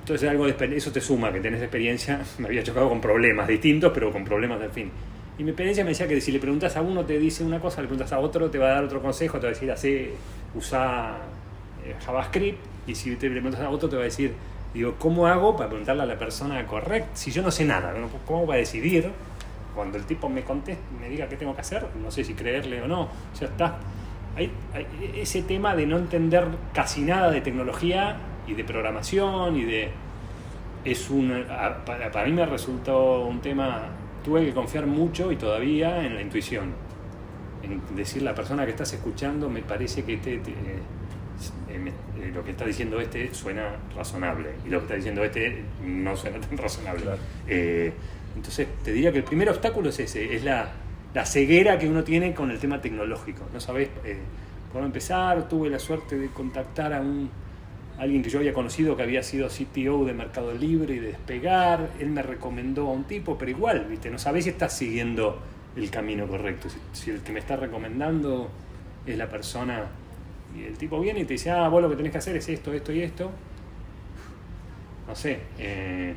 Entonces 0.00 0.28
algo 0.28 0.46
eso 0.46 0.92
te 0.92 1.00
suma, 1.00 1.32
que 1.32 1.40
tenés 1.40 1.62
experiencia, 1.62 2.20
me 2.38 2.48
había 2.48 2.62
chocado 2.62 2.88
con 2.88 3.00
problemas 3.00 3.48
distintos, 3.48 3.90
pero 3.92 4.12
con 4.12 4.24
problemas 4.24 4.60
al 4.60 4.70
fin. 4.70 4.90
Y 5.36 5.42
mi 5.42 5.50
experiencia 5.50 5.82
me 5.82 5.90
decía 5.90 6.06
que 6.06 6.20
si 6.20 6.30
le 6.30 6.38
preguntas 6.38 6.76
a 6.76 6.82
uno 6.82 7.04
te 7.04 7.18
dice 7.18 7.42
una 7.42 7.58
cosa, 7.58 7.80
le 7.80 7.88
preguntas 7.88 8.12
a 8.12 8.20
otro 8.20 8.50
te 8.50 8.58
va 8.58 8.66
a 8.66 8.74
dar 8.74 8.84
otro 8.84 9.02
consejo, 9.02 9.38
te 9.38 9.46
va 9.46 9.50
a 9.50 9.54
decir 9.54 9.70
así, 9.70 10.10
usa 10.54 11.16
eh, 11.84 11.94
JavaScript, 12.04 12.58
y 12.86 12.94
si 12.94 13.16
te 13.16 13.28
preguntas 13.30 13.60
a 13.60 13.70
otro 13.70 13.88
te 13.88 13.96
va 13.96 14.02
a 14.02 14.04
decir, 14.04 14.32
digo, 14.74 14.94
¿cómo 14.98 15.26
hago 15.26 15.56
para 15.56 15.68
preguntarle 15.68 16.02
a 16.02 16.06
la 16.06 16.18
persona 16.18 16.66
correcta? 16.66 17.10
Si 17.14 17.30
yo 17.30 17.42
no 17.42 17.50
sé 17.50 17.64
nada. 17.64 17.94
¿cómo 18.26 18.46
va 18.46 18.54
a 18.54 18.58
decidir? 18.58 19.10
Cuando 19.74 19.98
el 19.98 20.04
tipo 20.04 20.28
me 20.28 20.42
conteste, 20.42 20.82
me 21.00 21.08
diga 21.08 21.28
qué 21.28 21.36
tengo 21.36 21.54
que 21.54 21.60
hacer, 21.62 21.84
no 22.02 22.10
sé 22.10 22.22
si 22.24 22.34
creerle 22.34 22.82
o 22.82 22.86
no, 22.88 23.08
ya 23.38 23.46
está. 23.46 23.78
Hay, 24.36 24.50
ese 25.16 25.42
tema 25.42 25.74
de 25.76 25.86
no 25.86 25.96
entender 25.96 26.46
casi 26.72 27.02
nada 27.02 27.30
de 27.30 27.40
tecnología 27.40 28.16
y 28.46 28.54
de 28.54 28.64
programación 28.64 29.56
y 29.56 29.64
de 29.64 29.90
es 30.84 31.08
un 31.08 31.44
para, 31.86 32.24
mí 32.26 32.32
me 32.32 32.44
resultó 32.44 33.24
un 33.26 33.40
tema 33.40 33.82
tuve 34.24 34.44
que 34.44 34.52
confiar 34.52 34.86
mucho 34.86 35.32
y 35.32 35.36
todavía 35.36 36.04
en 36.04 36.14
la 36.14 36.20
intuición 36.20 36.72
en 37.62 37.80
decir 37.96 38.22
la 38.22 38.34
persona 38.34 38.64
que 38.64 38.72
estás 38.72 38.92
escuchando 38.92 39.48
me 39.48 39.62
parece 39.62 40.04
que 40.04 40.16
te- 40.18 40.38
eh, 41.74 41.92
eh, 42.20 42.30
lo 42.32 42.44
que 42.44 42.52
está 42.52 42.64
diciendo 42.64 43.00
este 43.00 43.34
suena 43.34 43.76
razonable 43.96 44.50
y 44.64 44.70
lo 44.70 44.78
que 44.78 44.84
está 44.84 44.94
diciendo 44.94 45.24
este 45.24 45.62
no 45.84 46.16
suena 46.16 46.40
tan 46.46 46.56
razonable 46.56 47.02
Claro. 47.02 47.18
Eh, 47.48 47.92
entonces 48.36 48.68
te 48.84 48.92
diría 48.92 49.12
que 49.12 49.18
el 49.18 49.24
primer 49.24 49.48
obstáculo 49.48 49.88
es 49.90 49.98
ese 49.98 50.34
es 50.34 50.44
la, 50.44 50.72
la 51.12 51.26
ceguera 51.26 51.78
que 51.78 51.88
uno 51.88 52.04
tiene 52.04 52.34
con 52.34 52.50
el 52.50 52.58
tema 52.58 52.80
tecnológico 52.80 53.44
no 53.52 53.60
sabes 53.60 53.88
eh, 54.04 54.18
por 54.72 54.82
dónde 54.82 54.98
empezar 54.98 55.48
tuve 55.48 55.70
la 55.70 55.78
suerte 55.78 56.16
de 56.16 56.28
contactar 56.28 56.92
a 56.92 57.00
un 57.00 57.30
alguien 57.98 58.22
que 58.22 58.30
yo 58.30 58.38
había 58.38 58.52
conocido 58.52 58.96
que 58.96 59.02
había 59.02 59.22
sido 59.22 59.48
CTO 59.48 60.04
de 60.04 60.14
Mercado 60.14 60.52
Libre 60.52 60.94
y 60.94 60.98
de 60.98 61.08
Despegar, 61.08 61.90
él 62.00 62.10
me 62.10 62.22
recomendó 62.22 62.88
a 62.88 62.92
un 62.92 63.04
tipo, 63.04 63.38
pero 63.38 63.52
igual, 63.52 63.86
¿viste? 63.88 64.10
no 64.10 64.18
sabés 64.18 64.44
si 64.44 64.50
estás 64.50 64.76
siguiendo 64.76 65.38
el 65.76 65.90
camino 65.90 66.26
correcto, 66.26 66.68
si, 66.68 66.78
si 66.92 67.10
el 67.12 67.20
que 67.20 67.32
me 67.32 67.38
está 67.38 67.54
recomendando 67.54 68.50
es 69.06 69.16
la 69.16 69.28
persona 69.28 69.84
y 70.54 70.64
el 70.64 70.78
tipo 70.78 71.00
viene 71.00 71.20
y 71.20 71.24
te 71.24 71.34
dice, 71.34 71.50
ah, 71.50 71.68
vos 71.68 71.82
lo 71.82 71.90
que 71.90 71.96
tenés 71.96 72.12
que 72.12 72.18
hacer 72.18 72.36
es 72.36 72.48
esto, 72.48 72.72
esto 72.72 72.92
y 72.92 73.02
esto. 73.02 73.30
No 75.06 75.14
sé, 75.14 75.40
eh, 75.58 76.14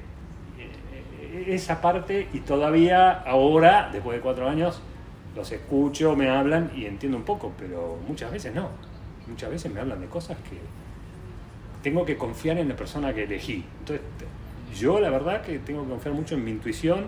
eh, 0.57 1.45
esa 1.47 1.81
parte 1.81 2.27
y 2.33 2.39
todavía 2.39 3.11
ahora, 3.11 3.89
después 3.91 4.17
de 4.17 4.21
cuatro 4.21 4.47
años, 4.47 4.81
los 5.35 5.51
escucho, 5.51 6.15
me 6.15 6.29
hablan 6.29 6.71
y 6.75 6.85
entiendo 6.85 7.17
un 7.17 7.23
poco, 7.23 7.53
pero 7.57 7.97
muchas 8.07 8.31
veces 8.31 8.53
no. 8.53 8.69
Muchas 9.27 9.49
veces 9.49 9.71
me 9.71 9.79
hablan 9.79 9.99
de 9.99 10.07
cosas 10.07 10.37
que 10.49 10.57
tengo 11.83 12.05
que 12.05 12.17
confiar 12.17 12.57
en 12.57 12.69
la 12.69 12.75
persona 12.75 13.13
que 13.13 13.23
elegí. 13.23 13.65
Entonces, 13.79 14.05
yo 14.75 14.99
la 14.99 15.09
verdad 15.09 15.41
que 15.41 15.59
tengo 15.59 15.83
que 15.83 15.89
confiar 15.89 16.15
mucho 16.15 16.35
en 16.35 16.45
mi 16.45 16.51
intuición, 16.51 17.07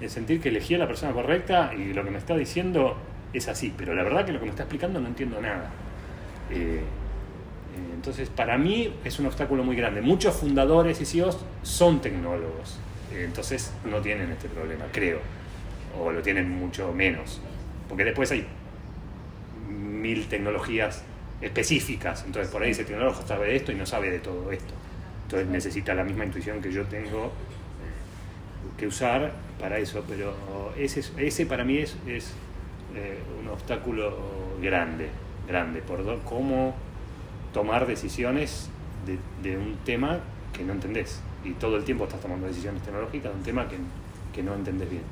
en 0.00 0.10
sentir 0.10 0.40
que 0.40 0.48
elegí 0.48 0.74
a 0.74 0.78
la 0.78 0.86
persona 0.86 1.12
correcta 1.12 1.72
y 1.74 1.92
lo 1.92 2.04
que 2.04 2.10
me 2.10 2.18
está 2.18 2.36
diciendo 2.36 2.96
es 3.32 3.48
así, 3.48 3.72
pero 3.76 3.94
la 3.94 4.02
verdad 4.02 4.24
que 4.24 4.32
lo 4.32 4.40
que 4.40 4.46
me 4.46 4.50
está 4.50 4.64
explicando 4.64 5.00
no 5.00 5.08
entiendo 5.08 5.40
nada. 5.40 5.70
Eh, 6.50 6.80
eh, 6.80 6.82
entonces, 7.94 8.28
para 8.30 8.58
mí 8.58 8.92
es 9.04 9.18
un 9.18 9.26
obstáculo 9.26 9.64
muy 9.64 9.76
grande. 9.76 10.00
Muchos 10.02 10.34
fundadores 10.36 11.00
y 11.00 11.06
CEOs 11.06 11.38
son 11.62 12.00
tecnólogos, 12.00 12.78
eh, 13.12 13.22
entonces 13.24 13.72
no 13.84 14.00
tienen 14.00 14.30
este 14.32 14.48
problema, 14.48 14.86
creo, 14.92 15.20
o 16.00 16.10
lo 16.12 16.22
tienen 16.22 16.50
mucho 16.50 16.92
menos, 16.92 17.40
porque 17.88 18.04
después 18.04 18.30
hay 18.32 18.46
mil 19.68 20.26
tecnologías 20.28 21.02
específicas. 21.40 22.24
Entonces, 22.26 22.50
por 22.52 22.62
ahí 22.62 22.70
ese 22.70 22.84
tecnólogo 22.84 23.22
sabe 23.26 23.48
de 23.48 23.56
esto 23.56 23.72
y 23.72 23.74
no 23.76 23.86
sabe 23.86 24.10
de 24.10 24.18
todo 24.18 24.50
esto. 24.52 24.74
Entonces, 25.24 25.48
necesita 25.48 25.94
la 25.94 26.04
misma 26.04 26.24
intuición 26.24 26.60
que 26.60 26.72
yo 26.72 26.84
tengo 26.86 27.32
que 28.76 28.86
usar 28.86 29.32
para 29.58 29.78
eso. 29.78 30.04
Pero 30.08 30.34
ese, 30.76 31.00
es- 31.00 31.12
ese 31.16 31.46
para 31.46 31.64
mí 31.64 31.78
es, 31.78 31.96
es, 32.06 32.32
eh, 32.94 33.18
un 33.40 33.48
obstáculo 33.48 34.16
grande, 34.60 35.08
grande, 35.50 35.82
por 35.82 36.02
cómo 36.22 36.74
tomar 37.52 37.86
decisiones 37.86 38.70
de, 39.06 39.18
de 39.42 39.58
un 39.58 39.76
tema 39.84 40.20
que 40.52 40.64
no 40.64 40.72
entendés. 40.72 41.20
Y 41.44 41.52
todo 41.52 41.76
el 41.76 41.84
tiempo 41.84 42.04
estás 42.04 42.20
tomando 42.20 42.46
decisiones 42.46 42.82
tecnológicas 42.82 43.32
de 43.32 43.38
un 43.38 43.44
tema 43.44 43.68
que, 43.68 43.76
que 44.32 44.42
no 44.42 44.54
entendés 44.54 44.90
bien. 44.90 45.02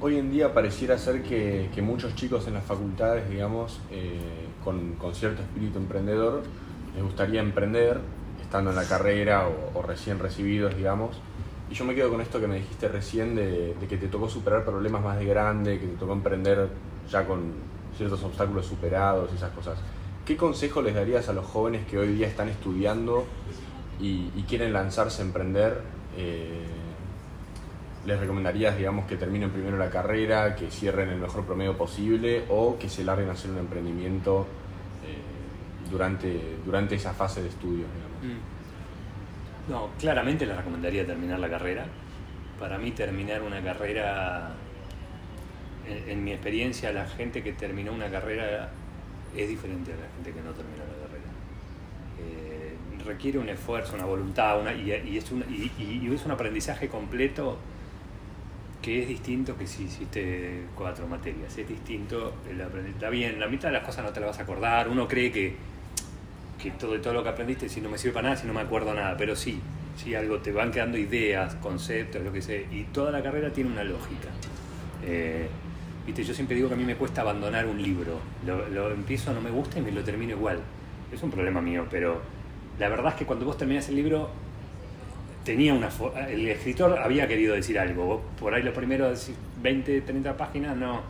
hoy 0.00 0.18
en 0.18 0.30
día 0.30 0.52
pareciera 0.52 0.98
ser 0.98 1.22
que, 1.22 1.70
muchos 1.82 2.14
chicos 2.14 2.46
en 2.46 2.54
las 2.54 2.64
facultades, 2.64 3.28
digamos, 3.30 3.80
eh, 3.90 4.18
con, 4.62 4.96
cierto 5.14 5.42
espíritu 5.42 5.78
emprendedor, 5.78 6.42
les 6.94 7.02
gustaría 7.02 7.40
emprender, 7.40 8.00
estando 8.42 8.70
en 8.70 8.76
la 8.76 8.84
carrera 8.84 9.48
o, 9.74 9.82
recién 9.82 10.18
recibidos, 10.18 10.76
digamos. 10.76 11.20
Y 11.70 11.74
yo 11.74 11.84
me 11.84 11.94
quedo 11.94 12.10
con 12.10 12.20
esto 12.20 12.40
que 12.40 12.46
me 12.46 12.56
dijiste 12.56 12.88
recién 12.88 13.34
de, 13.34 13.74
que 13.88 13.96
te 13.96 14.08
tocó 14.08 14.28
superar 14.28 14.64
problemas 14.64 15.02
más 15.02 15.18
de 15.18 15.24
grande, 15.24 15.78
que 15.78 15.86
te 15.86 15.96
tocó 15.96 16.12
emprender 16.12 16.68
ya 17.10 17.26
con 17.26 17.73
ciertos 17.96 18.22
obstáculos 18.22 18.66
superados 18.66 19.30
y 19.32 19.36
esas 19.36 19.52
cosas. 19.52 19.78
¿Qué 20.24 20.36
consejo 20.36 20.80
les 20.80 20.94
darías 20.94 21.28
a 21.28 21.32
los 21.32 21.44
jóvenes 21.44 21.86
que 21.86 21.98
hoy 21.98 22.14
día 22.14 22.26
están 22.26 22.48
estudiando 22.48 23.26
y, 24.00 24.28
quieren 24.48 24.72
lanzarse 24.72 25.22
a 25.22 25.24
emprender? 25.26 25.80
Eh, 26.16 26.64
¿Les 28.06 28.18
recomendarías, 28.18 28.76
digamos, 28.76 29.06
que 29.06 29.16
terminen 29.16 29.50
primero 29.50 29.78
la 29.78 29.88
carrera, 29.88 30.54
que 30.56 30.70
cierren 30.70 31.08
el 31.08 31.18
mejor 31.18 31.44
promedio 31.44 31.76
posible 31.76 32.44
o 32.50 32.78
que 32.78 32.88
se 32.88 33.04
larguen 33.04 33.28
a 33.30 33.32
hacer 33.32 33.50
un 33.50 33.58
emprendimiento 33.58 34.46
eh, 35.04 35.90
durante, 35.90 36.58
durante 36.64 36.94
esa 36.96 37.14
fase 37.14 37.42
de 37.42 37.48
estudios? 37.48 37.86
Mm. 38.22 39.70
No, 39.70 39.88
claramente 39.98 40.44
les 40.44 40.56
recomendaría 40.56 41.06
terminar 41.06 41.38
la 41.38 41.48
carrera. 41.48 41.86
Para 42.58 42.78
mí 42.78 42.90
terminar 42.90 43.42
una 43.42 43.62
carrera, 43.62 44.50
en, 45.86 46.24
mi 46.24 46.32
experiencia, 46.32 46.92
la 46.92 47.06
gente 47.06 47.42
que 47.42 47.52
terminó 47.52 47.92
una 47.92 48.10
carrera 48.10 48.70
es 49.36 49.48
diferente 49.48 49.92
a 49.92 49.96
la 49.96 50.08
gente 50.14 50.32
que 50.32 50.42
no 50.42 50.52
terminó 50.52 50.84
la 50.84 51.06
carrera. 51.06 51.30
Eh, 52.20 52.74
requiere 53.04 53.38
un 53.38 53.48
esfuerzo, 53.48 53.94
una 53.94 54.04
voluntad, 54.04 54.60
una, 54.60 54.72
y, 54.72 55.16
es 55.16 55.30
un, 55.30 55.44
y 55.50 56.12
es 56.12 56.24
un 56.24 56.30
aprendizaje 56.30 56.88
completo 56.88 57.58
que 58.84 59.00
es 59.00 59.08
distinto 59.08 59.56
que 59.56 59.66
si 59.66 59.84
hiciste 59.84 60.64
cuatro 60.74 61.06
materias, 61.06 61.56
es 61.56 61.66
distinto 61.66 62.34
el 62.50 62.60
aprender. 62.60 62.92
Está 62.92 63.08
bien, 63.08 63.40
la 63.40 63.46
mitad 63.46 63.68
de 63.68 63.72
las 63.72 63.82
cosas 63.82 64.04
no 64.04 64.12
te 64.12 64.20
las 64.20 64.28
vas 64.28 64.40
a 64.40 64.42
acordar, 64.42 64.90
uno 64.90 65.08
cree 65.08 65.32
que, 65.32 65.54
que 66.62 66.70
todo, 66.72 67.00
todo 67.00 67.14
lo 67.14 67.22
que 67.22 67.30
aprendiste 67.30 67.70
si 67.70 67.80
no 67.80 67.88
me 67.88 67.96
sirve 67.96 68.12
para 68.12 68.28
nada, 68.28 68.40
si 68.42 68.46
no 68.46 68.52
me 68.52 68.60
acuerdo 68.60 68.92
nada, 68.92 69.16
pero 69.16 69.36
sí, 69.36 69.58
sí 69.96 70.14
algo 70.14 70.40
te 70.40 70.52
van 70.52 70.70
quedando 70.70 70.98
ideas, 70.98 71.54
conceptos, 71.54 72.22
lo 72.22 72.30
que 72.30 72.42
sé, 72.42 72.66
y 72.70 72.82
toda 72.84 73.10
la 73.10 73.22
carrera 73.22 73.50
tiene 73.50 73.70
una 73.70 73.84
lógica. 73.84 74.28
Eh, 75.02 75.48
viste, 76.06 76.24
yo 76.24 76.34
siempre 76.34 76.56
digo 76.56 76.68
que 76.68 76.74
a 76.74 76.76
mí 76.76 76.84
me 76.84 76.96
cuesta 76.96 77.22
abandonar 77.22 77.66
un 77.66 77.82
libro, 77.82 78.18
lo, 78.46 78.68
lo 78.68 78.90
empiezo, 78.90 79.32
no 79.32 79.40
me 79.40 79.50
gusta 79.50 79.78
y 79.78 79.82
me 79.82 79.92
lo 79.92 80.02
termino 80.02 80.32
igual. 80.32 80.58
Es 81.12 81.22
un 81.22 81.30
problema 81.30 81.60
mío, 81.60 81.86
pero 81.90 82.20
la 82.78 82.88
verdad 82.88 83.12
es 83.12 83.14
que 83.14 83.26
cuando 83.26 83.44
vos 83.44 83.56
terminas 83.56 83.88
el 83.88 83.96
libro 83.96 84.30
tenía 85.44 85.74
una 85.74 85.90
el 86.28 86.48
escritor 86.48 86.98
había 86.98 87.28
querido 87.28 87.54
decir 87.54 87.78
algo. 87.78 88.22
Por 88.40 88.54
ahí 88.54 88.62
los 88.62 88.74
primeros 88.74 89.30
20 89.62 90.00
30 90.00 90.36
páginas 90.36 90.76
no. 90.76 91.02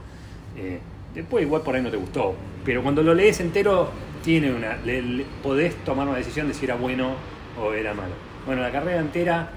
Eh, 0.57 0.79
después 1.15 1.45
igual 1.45 1.63
por 1.63 1.75
ahí 1.75 1.83
no 1.83 1.91
te 1.91 1.97
gustó. 1.97 2.35
Pero 2.65 2.83
cuando 2.83 3.03
lo 3.03 3.15
lees 3.15 3.41
entero 3.41 3.91
tiene 4.23 4.53
una 4.53 4.77
le, 4.79 5.25
podés 5.43 5.77
tomar 5.85 6.09
una 6.09 6.19
decisión 6.19 6.49
de 6.49 6.55
si 6.55 6.65
era 6.65 6.75
bueno 6.75 7.15
o 7.61 7.73
era 7.73 7.95
malo. 7.95 8.15
Bueno 8.45 8.61
la 8.61 8.71
carrera 8.71 9.01
entera 9.01 9.49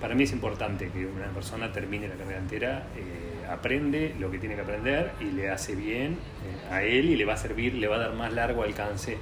para 0.00 0.14
mí 0.14 0.24
es 0.24 0.32
importante 0.32 0.88
que 0.88 1.06
una 1.06 1.26
persona 1.26 1.72
termine 1.72 2.08
la 2.08 2.14
carrera 2.14 2.38
entera 2.38 2.86
eh, 2.96 3.31
aprende 3.52 4.14
lo 4.18 4.30
que 4.30 4.38
tiene 4.38 4.54
que 4.54 4.62
aprender 4.62 5.12
y 5.20 5.24
le 5.24 5.50
hace 5.50 5.74
bien 5.74 6.12
eh, 6.12 6.72
a 6.72 6.82
él 6.82 7.06
y 7.06 7.16
le 7.16 7.24
va 7.24 7.34
a 7.34 7.36
servir 7.36 7.74
le 7.74 7.86
va 7.86 7.96
a 7.96 7.98
dar 7.98 8.14
más 8.14 8.32
largo 8.32 8.62
alcance 8.62 9.18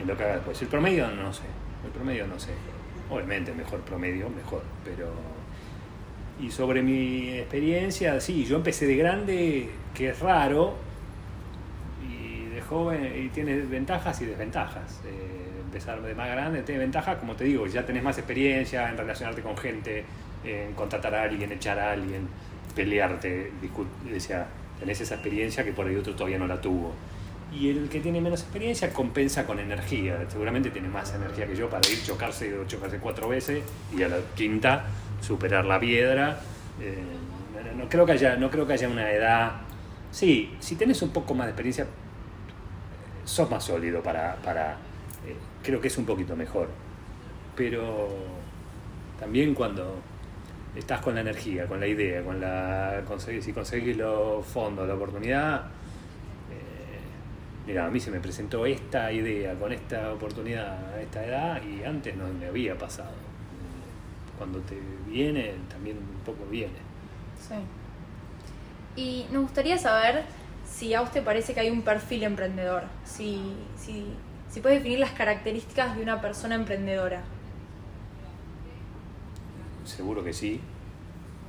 en 0.00 0.06
lo 0.06 0.16
que 0.16 0.24
haga 0.24 0.34
después. 0.36 0.60
El 0.62 0.68
promedio 0.68 1.08
no 1.08 1.32
sé 1.32 1.44
el 1.84 1.90
promedio 1.90 2.26
no 2.26 2.38
sé. 2.38 2.52
Obviamente, 3.10 3.52
mejor 3.52 3.80
promedio, 3.80 4.30
mejor, 4.30 4.62
pero... 4.84 5.12
Y 6.40 6.50
sobre 6.50 6.82
mi 6.82 7.30
experiencia, 7.30 8.20
sí, 8.20 8.44
yo 8.44 8.56
empecé 8.56 8.86
de 8.86 8.96
grande, 8.96 9.68
que 9.94 10.08
es 10.08 10.18
raro, 10.18 10.74
y 12.02 12.46
de 12.46 12.60
joven, 12.62 13.12
y 13.24 13.28
tiene 13.28 13.56
ventajas 13.60 14.20
y 14.22 14.26
desventajas. 14.26 15.00
Eh, 15.04 15.50
empezar 15.64 16.00
de 16.02 16.14
más 16.14 16.28
grande 16.28 16.62
tiene 16.62 16.80
ventajas, 16.80 17.18
como 17.18 17.36
te 17.36 17.44
digo, 17.44 17.66
ya 17.66 17.84
tenés 17.84 18.02
más 18.02 18.18
experiencia 18.18 18.88
en 18.88 18.96
relacionarte 18.96 19.42
con 19.42 19.56
gente, 19.56 20.04
en 20.44 20.72
contratar 20.72 21.14
a 21.14 21.22
alguien, 21.22 21.52
echar 21.52 21.78
a 21.78 21.92
alguien, 21.92 22.28
pelearte, 22.74 23.52
o 23.74 24.20
sea, 24.20 24.48
tenés 24.78 25.00
esa 25.00 25.14
experiencia 25.14 25.64
que 25.64 25.72
por 25.72 25.86
ahí 25.86 25.96
otro 25.96 26.14
todavía 26.14 26.38
no 26.38 26.46
la 26.46 26.60
tuvo 26.60 26.92
y 27.54 27.68
el 27.68 27.88
que 27.88 28.00
tiene 28.00 28.20
menos 28.20 28.42
experiencia 28.42 28.92
compensa 28.92 29.46
con 29.46 29.58
energía. 29.58 30.18
Seguramente 30.28 30.70
tiene 30.70 30.88
más 30.88 31.14
energía 31.14 31.46
que 31.46 31.54
yo 31.54 31.68
para 31.68 31.88
ir 31.90 32.02
chocarse 32.02 32.58
o 32.58 32.66
chocarse 32.66 32.98
cuatro 32.98 33.28
veces 33.28 33.62
y 33.96 34.02
a 34.02 34.08
la 34.08 34.18
quinta 34.34 34.86
superar 35.20 35.64
la 35.64 35.78
piedra. 35.78 36.40
Eh, 36.80 36.96
no, 37.76 37.88
creo 37.88 38.06
que 38.06 38.12
haya, 38.12 38.36
no 38.36 38.50
creo 38.50 38.66
que 38.66 38.72
haya 38.72 38.88
una 38.88 39.10
edad. 39.10 39.52
Sí, 40.10 40.54
si 40.60 40.76
tenés 40.76 41.02
un 41.02 41.10
poco 41.10 41.34
más 41.34 41.46
de 41.46 41.50
experiencia, 41.50 41.86
sos 43.24 43.50
más 43.50 43.64
sólido 43.64 44.02
para. 44.02 44.36
para 44.36 44.72
eh, 45.26 45.36
creo 45.62 45.80
que 45.80 45.88
es 45.88 45.98
un 45.98 46.06
poquito 46.06 46.34
mejor. 46.34 46.68
Pero 47.54 48.08
también 49.20 49.54
cuando 49.54 50.00
estás 50.76 51.00
con 51.00 51.14
la 51.14 51.20
energía, 51.20 51.66
con 51.66 51.80
la 51.80 51.86
idea, 51.86 52.22
con 52.22 52.40
la 52.40 53.02
si 53.40 53.52
conseguís 53.52 53.96
los 53.96 54.44
fondos, 54.46 54.86
la 54.88 54.94
oportunidad 54.94 55.64
mira, 57.66 57.86
a 57.86 57.90
mí 57.90 58.00
se 58.00 58.10
me 58.10 58.20
presentó 58.20 58.66
esta 58.66 59.12
idea 59.12 59.54
con 59.54 59.72
esta 59.72 60.12
oportunidad 60.12 60.94
a 60.94 61.00
esta 61.00 61.24
edad 61.24 61.62
y 61.62 61.84
antes 61.84 62.16
no 62.16 62.26
me 62.28 62.46
había 62.46 62.76
pasado. 62.76 63.12
Cuando 64.36 64.60
te 64.60 64.78
viene, 65.06 65.54
también 65.68 65.98
un 65.98 66.24
poco 66.24 66.44
viene. 66.50 66.72
Sí. 67.40 67.54
Y 68.96 69.26
nos 69.32 69.42
gustaría 69.42 69.78
saber 69.78 70.24
si 70.68 70.94
a 70.94 71.02
usted 71.02 71.22
parece 71.22 71.54
que 71.54 71.60
hay 71.60 71.70
un 71.70 71.82
perfil 71.82 72.24
emprendedor, 72.24 72.84
si, 73.04 73.54
si, 73.76 74.06
si 74.50 74.60
puede 74.60 74.76
definir 74.76 74.98
las 74.98 75.12
características 75.12 75.96
de 75.96 76.02
una 76.02 76.20
persona 76.20 76.54
emprendedora. 76.54 77.22
Seguro 79.84 80.22
que 80.22 80.32
sí, 80.32 80.60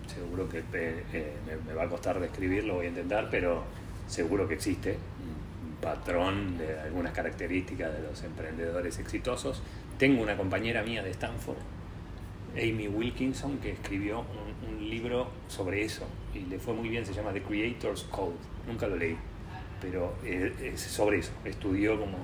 seguro 0.08 0.50
que 0.50 0.60
eh, 0.60 1.04
eh, 1.14 1.60
me 1.66 1.74
va 1.74 1.84
a 1.84 1.90
costar 1.90 2.20
describirlo, 2.20 2.76
voy 2.76 2.88
a 2.88 2.90
intentar, 2.90 3.30
pero 3.30 3.64
seguro 4.08 4.48
que 4.48 4.56
existe 4.56 4.98
patrón 5.82 6.58
de 6.58 6.80
algunas 6.80 7.12
características 7.12 7.94
de 7.94 8.02
los 8.02 8.24
emprendedores 8.24 8.98
exitosos. 9.00 9.62
Tengo 9.98 10.24
una 10.24 10.38
compañera 10.38 10.82
mía 10.82 11.04
de 11.04 11.12
Stanford, 11.12 11.58
Amy 12.56 12.88
Wilkinson, 12.88 13.58
que 13.58 13.72
escribió 13.72 14.22
un, 14.22 14.74
libro 14.90 15.28
sobre 15.48 15.84
eso 15.84 16.06
y 16.36 16.42
le 16.42 16.60
fue 16.60 16.74
muy 16.74 16.88
bien, 16.88 17.04
se 17.04 17.14
llama 17.14 17.34
The 17.34 17.42
Creator's 17.42 18.04
Code. 18.04 18.36
Nunca 18.68 18.86
lo 18.86 18.96
leí, 18.96 19.18
pero 19.82 20.14
es 20.24 20.80
sobre 20.82 21.18
eso. 21.18 21.32
Estudió 21.46 22.00
como 22.00 22.18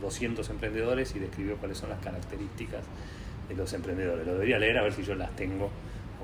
200 0.00 0.48
emprendedores 0.48 1.14
y 1.14 1.18
describió 1.18 1.56
cuáles 1.56 1.76
son 1.76 1.90
las 1.90 1.98
características 2.02 2.82
de 3.48 3.54
los 3.54 3.72
emprendedores. 3.72 4.26
Lo 4.26 4.34
debería 4.34 4.58
leer 4.58 4.78
a 4.78 4.82
ver 4.82 4.92
si 4.92 5.02
yo 5.02 5.14
las 5.14 5.34
tengo 5.36 5.70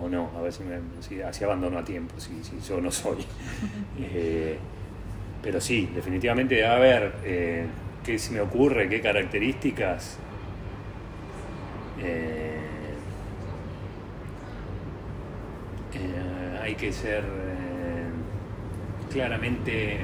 o 0.03 0.09
no, 0.09 0.31
a 0.37 0.43
ver 0.43 0.53
si, 0.53 0.62
me, 0.65 0.79
si, 1.00 1.45
abandono 1.45 1.79
a 1.79 1.85
tiempo, 1.85 2.19
si, 2.19 2.43
si 2.43 2.61
yo 2.67 2.81
no 2.81 2.91
soy. 2.91 3.19
eh, 4.00 4.57
pero 5.43 5.61
sí, 5.61 5.91
definitivamente, 5.95 6.65
a 6.65 6.77
ver, 6.77 7.15
eh, 7.25 7.67
qué 8.05 8.19
se 8.19 8.33
me 8.33 8.41
ocurre, 8.41 8.89
qué 8.89 9.00
características. 9.00 10.19
Eh, 12.03 12.57
hay 16.62 16.75
que 16.75 16.93
ser 16.93 17.25
claramente 19.11 19.99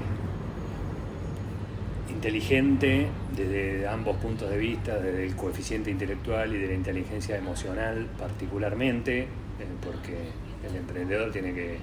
inteligente 2.16 3.06
desde 3.37 3.87
ambos 3.87 4.16
puntos 4.16 4.49
de 4.50 4.56
vista, 4.56 4.99
desde 4.99 5.26
el 5.26 5.37
coeficiente 5.37 5.90
intelectual 5.90 6.54
y 6.54 6.58
de 6.58 6.68
la 6.68 6.75
inteligencia 6.75 7.37
emocional 7.37 8.08
particularmente, 8.18 9.28
porque 9.82 10.16
el 10.68 10.76
emprendedor 10.76 11.30
tiene 11.30 11.54
que 11.54 11.78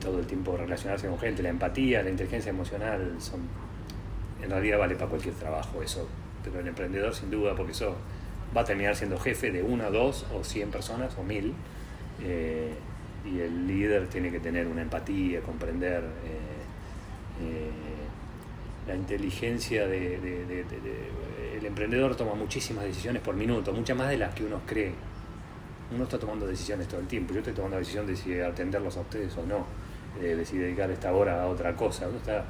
todo 0.00 0.18
el 0.18 0.26
tiempo 0.26 0.56
relacionarse 0.56 1.06
con 1.06 1.18
gente, 1.18 1.42
la 1.42 1.50
empatía, 1.50 2.02
la 2.02 2.10
inteligencia 2.10 2.50
emocional, 2.50 3.16
son, 3.20 3.40
en 4.42 4.50
realidad 4.50 4.78
vale 4.78 4.96
para 4.96 5.08
cualquier 5.08 5.34
trabajo 5.34 5.80
eso, 5.82 6.08
pero 6.42 6.58
el 6.58 6.66
emprendedor 6.66 7.14
sin 7.14 7.30
duda, 7.30 7.54
porque 7.54 7.72
eso 7.72 7.96
va 8.54 8.62
a 8.62 8.64
terminar 8.64 8.96
siendo 8.96 9.18
jefe 9.18 9.52
de 9.52 9.62
una, 9.62 9.90
dos 9.90 10.26
o 10.34 10.42
cien 10.42 10.70
personas 10.70 11.16
o 11.16 11.22
mil, 11.22 11.54
eh, 12.20 12.74
y 13.24 13.38
el 13.38 13.68
líder 13.68 14.08
tiene 14.08 14.32
que 14.32 14.40
tener 14.40 14.66
una 14.66 14.82
empatía, 14.82 15.40
comprender 15.40 16.02
eh, 16.02 16.62
eh, 17.40 17.70
la 18.86 18.94
inteligencia 18.94 19.86
de, 19.86 20.64
El 21.56 21.66
emprendedor 21.66 22.16
toma 22.16 22.34
muchísimas 22.34 22.84
decisiones 22.84 23.22
por 23.22 23.34
minuto, 23.34 23.72
muchas 23.72 23.96
más 23.96 24.10
de 24.10 24.18
las 24.18 24.34
que 24.34 24.44
uno 24.44 24.60
cree. 24.66 24.92
Uno 25.94 26.04
está 26.04 26.18
tomando 26.18 26.46
decisiones 26.46 26.88
todo 26.88 27.00
el 27.00 27.06
tiempo. 27.06 27.32
Yo 27.34 27.40
estoy 27.40 27.52
tomando 27.52 27.76
la 27.76 27.80
decisión 27.80 28.06
de 28.06 28.16
si 28.16 28.40
atenderlos 28.40 28.96
a 28.96 29.00
ustedes 29.00 29.36
o 29.36 29.44
no 29.46 29.66
eh, 30.20 30.34
decidir 30.34 30.64
dedicar 30.64 30.90
esta 30.90 31.12
hora 31.12 31.42
a 31.42 31.46
otra 31.46 31.76
cosa. 31.76 32.08
Uno 32.08 32.18
está 32.18 32.38
eh, 32.38 32.44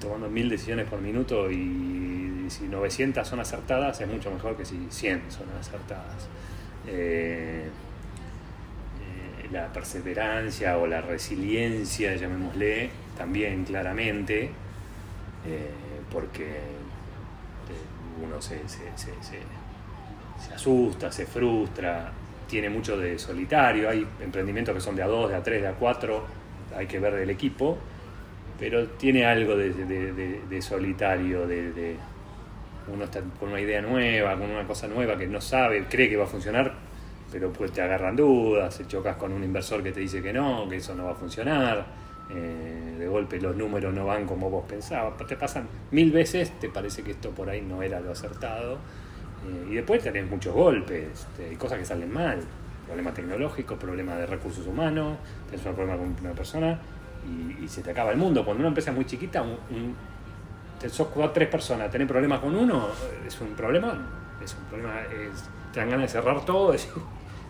tomando 0.00 0.28
mil 0.30 0.48
decisiones 0.48 0.88
por 0.88 1.00
minuto 1.00 1.50
y, 1.50 2.46
si 2.48 2.64
900 2.64 3.26
son 3.26 3.40
acertadas 3.40 4.00
es 4.02 4.06
mucho 4.08 4.30
mejor 4.30 4.56
que 4.56 4.64
si 4.64 4.86
100 4.88 5.22
son 5.30 5.46
acertadas. 5.58 6.28
Eh, 6.86 7.68
la 9.50 9.72
perseverancia 9.72 10.76
o 10.78 10.86
la 10.86 11.00
resiliencia, 11.00 12.16
llamémosle, 12.16 12.90
también 13.16 13.64
claramente, 13.64 14.50
eh, 15.46 15.70
porque 16.10 16.44
eh, 16.44 18.24
uno 18.24 18.40
se, 18.40 18.60
se, 18.68 18.82
asusta, 20.54 21.10
se 21.10 21.26
frustra, 21.26 22.12
tiene 22.48 22.70
mucho 22.70 22.96
de 22.96 23.18
solitario, 23.18 23.90
hay 23.90 24.06
emprendimientos 24.20 24.74
que 24.74 24.80
son 24.80 24.96
de 24.96 25.02
a 25.02 25.06
dos, 25.06 25.30
de 25.30 25.36
a 25.36 25.42
tres, 25.42 25.62
de 25.62 25.68
a 25.68 25.72
cuatro, 25.72 26.24
hay 26.76 26.86
que 26.86 26.98
ver 26.98 27.14
del 27.14 27.30
equipo, 27.30 27.76
pero 28.58 28.86
tiene 28.88 29.26
algo 29.26 29.56
de, 29.56 30.62
solitario, 30.62 31.46
de, 31.46 31.96
uno 32.92 33.04
está 33.04 33.20
con 33.40 33.50
una 33.50 33.60
idea 33.60 33.80
nueva, 33.82 34.36
con 34.36 34.50
una 34.50 34.66
cosa 34.66 34.86
nueva 34.86 35.16
que 35.16 35.26
no 35.26 35.40
sabe, 35.40 35.84
cree 35.88 36.08
que 36.08 36.16
va 36.16 36.24
a 36.24 36.28
funcionar, 36.28 36.72
pero 37.32 37.52
pues 37.52 37.72
te 37.72 37.82
agarran 37.82 38.14
dudas, 38.14 38.74
se 38.74 38.86
chocas 38.86 39.16
con 39.16 39.32
un 39.32 39.42
inversor 39.42 39.82
que 39.82 39.92
te 39.92 40.00
dice 40.00 40.22
que 40.22 40.32
no, 40.32 40.68
que 40.68 40.76
eso 40.76 40.94
no 40.94 41.04
va 41.04 41.12
a 41.12 41.16
funcionar, 41.16 42.03
eh, 42.30 42.96
de 42.98 43.06
golpe 43.06 43.40
los 43.40 43.54
números 43.56 43.92
no 43.92 44.06
van 44.06 44.26
como 44.26 44.50
vos 44.50 44.64
pensabas, 44.66 45.14
te 45.26 45.36
pasan 45.36 45.68
mil 45.90 46.10
veces, 46.10 46.58
te 46.58 46.68
parece 46.68 47.02
que 47.02 47.12
esto 47.12 47.30
por 47.30 47.50
ahí 47.50 47.60
no 47.60 47.82
era 47.82 48.00
lo 48.00 48.12
acertado, 48.12 48.74
eh, 48.74 49.68
y 49.70 49.74
después 49.74 50.02
tenés 50.02 50.28
muchos 50.28 50.54
golpes, 50.54 51.26
hay 51.38 51.56
cosas 51.56 51.78
que 51.78 51.84
salen 51.84 52.12
mal, 52.12 52.40
problema 52.86 53.12
tecnológico, 53.12 53.76
problema 53.76 54.16
de 54.16 54.26
recursos 54.26 54.66
humanos, 54.66 55.18
tenés 55.50 55.66
un 55.66 55.74
problema 55.74 55.98
con 55.98 56.16
una 56.20 56.34
persona 56.34 56.78
y, 57.60 57.68
se 57.68 57.82
te 57.82 57.90
acaba 57.90 58.10
el 58.10 58.18
mundo. 58.18 58.44
Cuando 58.44 58.60
una 58.60 58.68
empresa 58.68 58.90
es 58.90 58.96
muy 58.96 59.06
chiquita, 59.06 59.42
un, 59.42 59.56
un, 59.70 59.96
sos 60.90 61.08
tres 61.32 61.48
personas, 61.48 61.90
tenés 61.90 62.06
problemas 62.06 62.40
con 62.40 62.54
uno, 62.54 62.88
es 63.26 63.40
un 63.40 63.54
problema, 63.54 63.98
es 64.42 64.54
un 64.54 64.64
problema, 64.64 65.00
te 65.72 65.80
dan 65.80 65.90
ganas 65.90 66.12
de 66.12 66.20
cerrar 66.20 66.44
todo, 66.44 66.72
decir, 66.72 66.90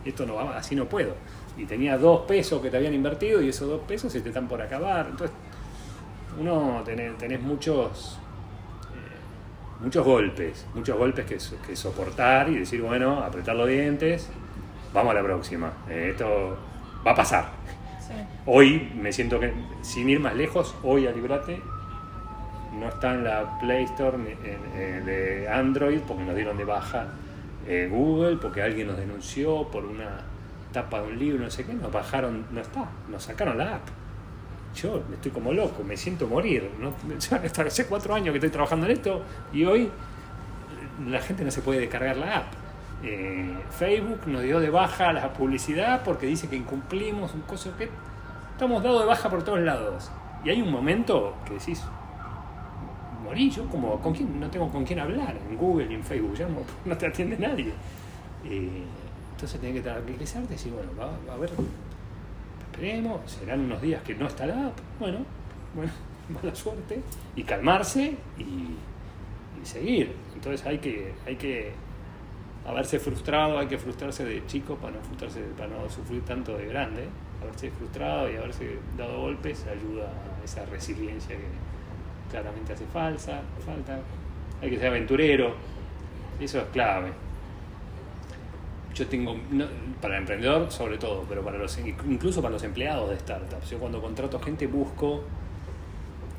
esto 0.05 0.27
no 0.27 0.35
va, 0.35 0.57
así 0.57 0.75
no 0.75 0.87
puedo. 0.87 1.15
Y 1.57 1.65
tenía 1.67 1.97
dos 1.97 2.23
pesos 2.23 2.61
que 2.61 2.71
te 2.71 2.77
habían 2.77 2.95
invertido 2.95 3.41
y 3.41 3.49
esos 3.49 3.69
dos 3.69 3.81
pesos 3.83 4.13
se 4.13 4.21
te 4.21 4.29
están 4.29 4.49
por 4.49 4.61
acabar. 4.61 5.07
Entonces, 5.11 5.37
uno 6.39 6.83
tenés, 6.85 7.17
tenés 7.17 7.41
muchos 7.41 8.19
muchos 9.81 10.05
golpes, 10.05 10.67
muchos 10.75 10.97
golpes 10.97 11.25
que, 11.27 11.39
que, 11.67 11.77
soportar 11.77 12.49
y 12.49 12.59
decir, 12.59 12.81
bueno, 12.81 13.23
apretar 13.23 13.55
los 13.55 13.69
dientes, 13.69 14.31
vamos 14.93 15.13
a 15.13 15.15
la 15.15 15.23
próxima, 15.23 15.73
eh, 15.89 16.09
esto 16.13 16.57
va 17.07 17.13
a 17.13 17.15
pasar. 17.15 17.49
Hoy 18.47 18.93
me 18.95 19.13
siento 19.13 19.41
que, 19.41 19.53
sin 19.83 20.09
ir 20.09 20.21
más 20.21 20.35
lejos, 20.35 20.75
hoy 20.83 21.07
a 21.07 21.11
Librate 21.11 21.61
no 22.79 22.89
está 22.89 23.15
en 23.15 23.25
la 23.25 23.59
Play 23.61 23.85
Store 23.85 24.17
eh, 24.19 25.03
de 25.05 25.49
Android 25.49 26.01
porque 26.07 26.25
nos 26.25 26.35
dieron 26.35 26.57
de 26.57 26.65
baja 26.65 27.09
eh, 27.67 27.89
Google, 27.91 28.37
porque 28.37 28.63
alguien 28.63 28.89
nos 28.89 28.97
denunció 28.97 29.69
por 29.69 29.85
una 29.85 30.21
tapa 30.75 31.01
de 31.01 31.09
un 31.09 31.19
libro, 31.19 31.43
no 31.43 31.51
sé 31.51 31.65
qué, 31.65 31.73
nos 31.73 31.91
bajaron, 31.91 32.45
no 32.51 32.61
está, 32.61 32.91
nos 33.09 33.23
sacaron 33.23 33.57
la 33.57 33.77
app 33.77 33.89
yo 34.75 35.03
me 35.09 35.17
estoy 35.17 35.31
como 35.31 35.53
loco, 35.53 35.83
me 35.85 35.97
siento 35.97 36.27
morir. 36.27 36.71
¿no? 36.81 36.93
hace 37.67 37.87
cuatro 37.87 38.15
años 38.15 38.33
que 38.33 38.39
estoy 38.39 38.51
trabajando 38.51 38.87
en 38.87 38.93
esto 38.93 39.23
y 39.53 39.65
hoy 39.65 39.91
la 41.09 41.21
gente 41.21 41.45
no 41.45 41.51
se 41.51 41.63
puede 41.63 41.81
descargar 41.81 42.17
la 42.17 42.39
app. 42.39 42.47
Eh, 43.03 43.55
Facebook 43.71 44.21
nos 44.27 44.43
dio 44.43 44.61
de 44.61 44.71
baja 44.71 45.13
la 45.13 45.33
publicidad 45.33 46.03
porque 46.05 46.27
dice 46.27 46.49
que 46.49 46.57
incumplimos 46.57 47.35
un 47.35 47.43
coso 47.43 47.77
que 47.77 47.89
estamos 48.53 48.83
dados 48.83 49.03
de 49.03 49.07
baja 49.07 49.29
por 49.31 49.43
todos 49.43 49.61
lados. 49.61 50.11
Y 50.45 50.51
hay 50.51 50.61
un 50.61 50.71
momento 50.71 51.35
que 51.47 51.55
decís, 51.55 51.83
morí 53.23 53.51
yo 53.51 53.67
como 53.69 53.99
con 54.01 54.13
quién, 54.13 54.39
no 54.39 54.51
tengo 54.51 54.71
con 54.71 54.85
quién 54.85 55.01
hablar 55.01 55.37
en 55.49 55.57
Google 55.57 55.87
y 55.91 55.95
en 55.95 56.05
Facebook, 56.05 56.35
ya 56.35 56.47
no, 56.85 56.97
te 56.97 57.07
atiende 57.07 57.37
nadie. 57.39 57.73
Eh, 58.45 58.85
entonces 59.45 59.61
tenés 59.61 59.77
que 59.77 59.91
tranquilizarte 59.91 60.55
y 60.55 60.57
decir, 60.57 60.73
bueno, 60.73 60.91
va, 60.99 61.33
a 61.33 61.37
haber 61.37 61.51
esperemos, 62.73 63.31
serán 63.31 63.61
unos 63.61 63.83
días 63.83 64.03
que 64.03 64.15
no 64.15 64.27
estará, 64.27 64.73
bueno, 64.99 65.19
bueno, 65.75 65.93
mala 66.31 66.55
suerte, 66.55 67.03
y 67.37 67.43
calmarse 67.45 68.17
y, 68.39 68.77
seguir. 69.65 70.13
Entonces 70.35 70.67
hay 70.67 70.79
que, 70.79 71.15
hay 71.27 71.37
que 71.37 71.73
haberse 72.67 72.99
frustrado, 72.99 73.59
hay 73.59 73.67
que 73.67 73.79
frustrarse 73.79 74.25
de 74.25 74.47
chico 74.47 74.77
para 74.77 74.97
no, 74.97 75.03
frustrarse, 75.03 75.41
para 75.57 75.69
no 75.69 75.89
sufrir 75.89 76.23
tanto 76.23 76.57
de 76.57 76.67
grande, 76.67 77.09
haberse 77.43 77.71
frustrado 77.71 78.31
y 78.31 78.37
haberse 78.37 78.79
dado 78.97 79.21
golpes 79.23 79.67
ayuda 79.67 80.05
a 80.05 80.45
esa 80.45 80.67
resiliencia 80.67 81.35
que 81.35 82.31
claramente 82.31 82.75
hace 82.75 82.85
falta, 82.87 83.43
falta. 83.65 84.01
Hay 84.61 84.71
que 84.71 84.79
ser 84.79 84.89
aventurero, 84.89 85.55
eso 86.41 86.59
es 86.61 86.67
clave 86.67 87.13
yo 88.95 89.07
tengo, 89.09 89.37
para 90.01 90.15
el 90.17 90.21
emprendedor 90.21 90.71
sobre 90.71 90.99
todo, 90.99 91.25
pero 91.29 91.43
para 91.43 91.59
los, 91.59 91.79
incluso 91.79 92.41
para 92.41 92.53
los 92.53 92.63
empleados 92.63 93.11
de 93.11 93.19
startups. 93.19 93.71
Yo 93.71 93.79
cuando 93.79 94.01
contrato 94.01 94.39
gente 94.39 94.67
busco 94.67 95.23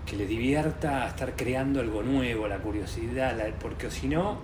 que 0.05 0.15
le 0.15 0.25
divierta 0.25 1.07
estar 1.07 1.35
creando 1.35 1.81
algo 1.81 2.01
nuevo, 2.03 2.47
la 2.47 2.59
curiosidad, 2.59 3.35
porque 3.59 3.89
si 3.91 4.07
no, 4.07 4.37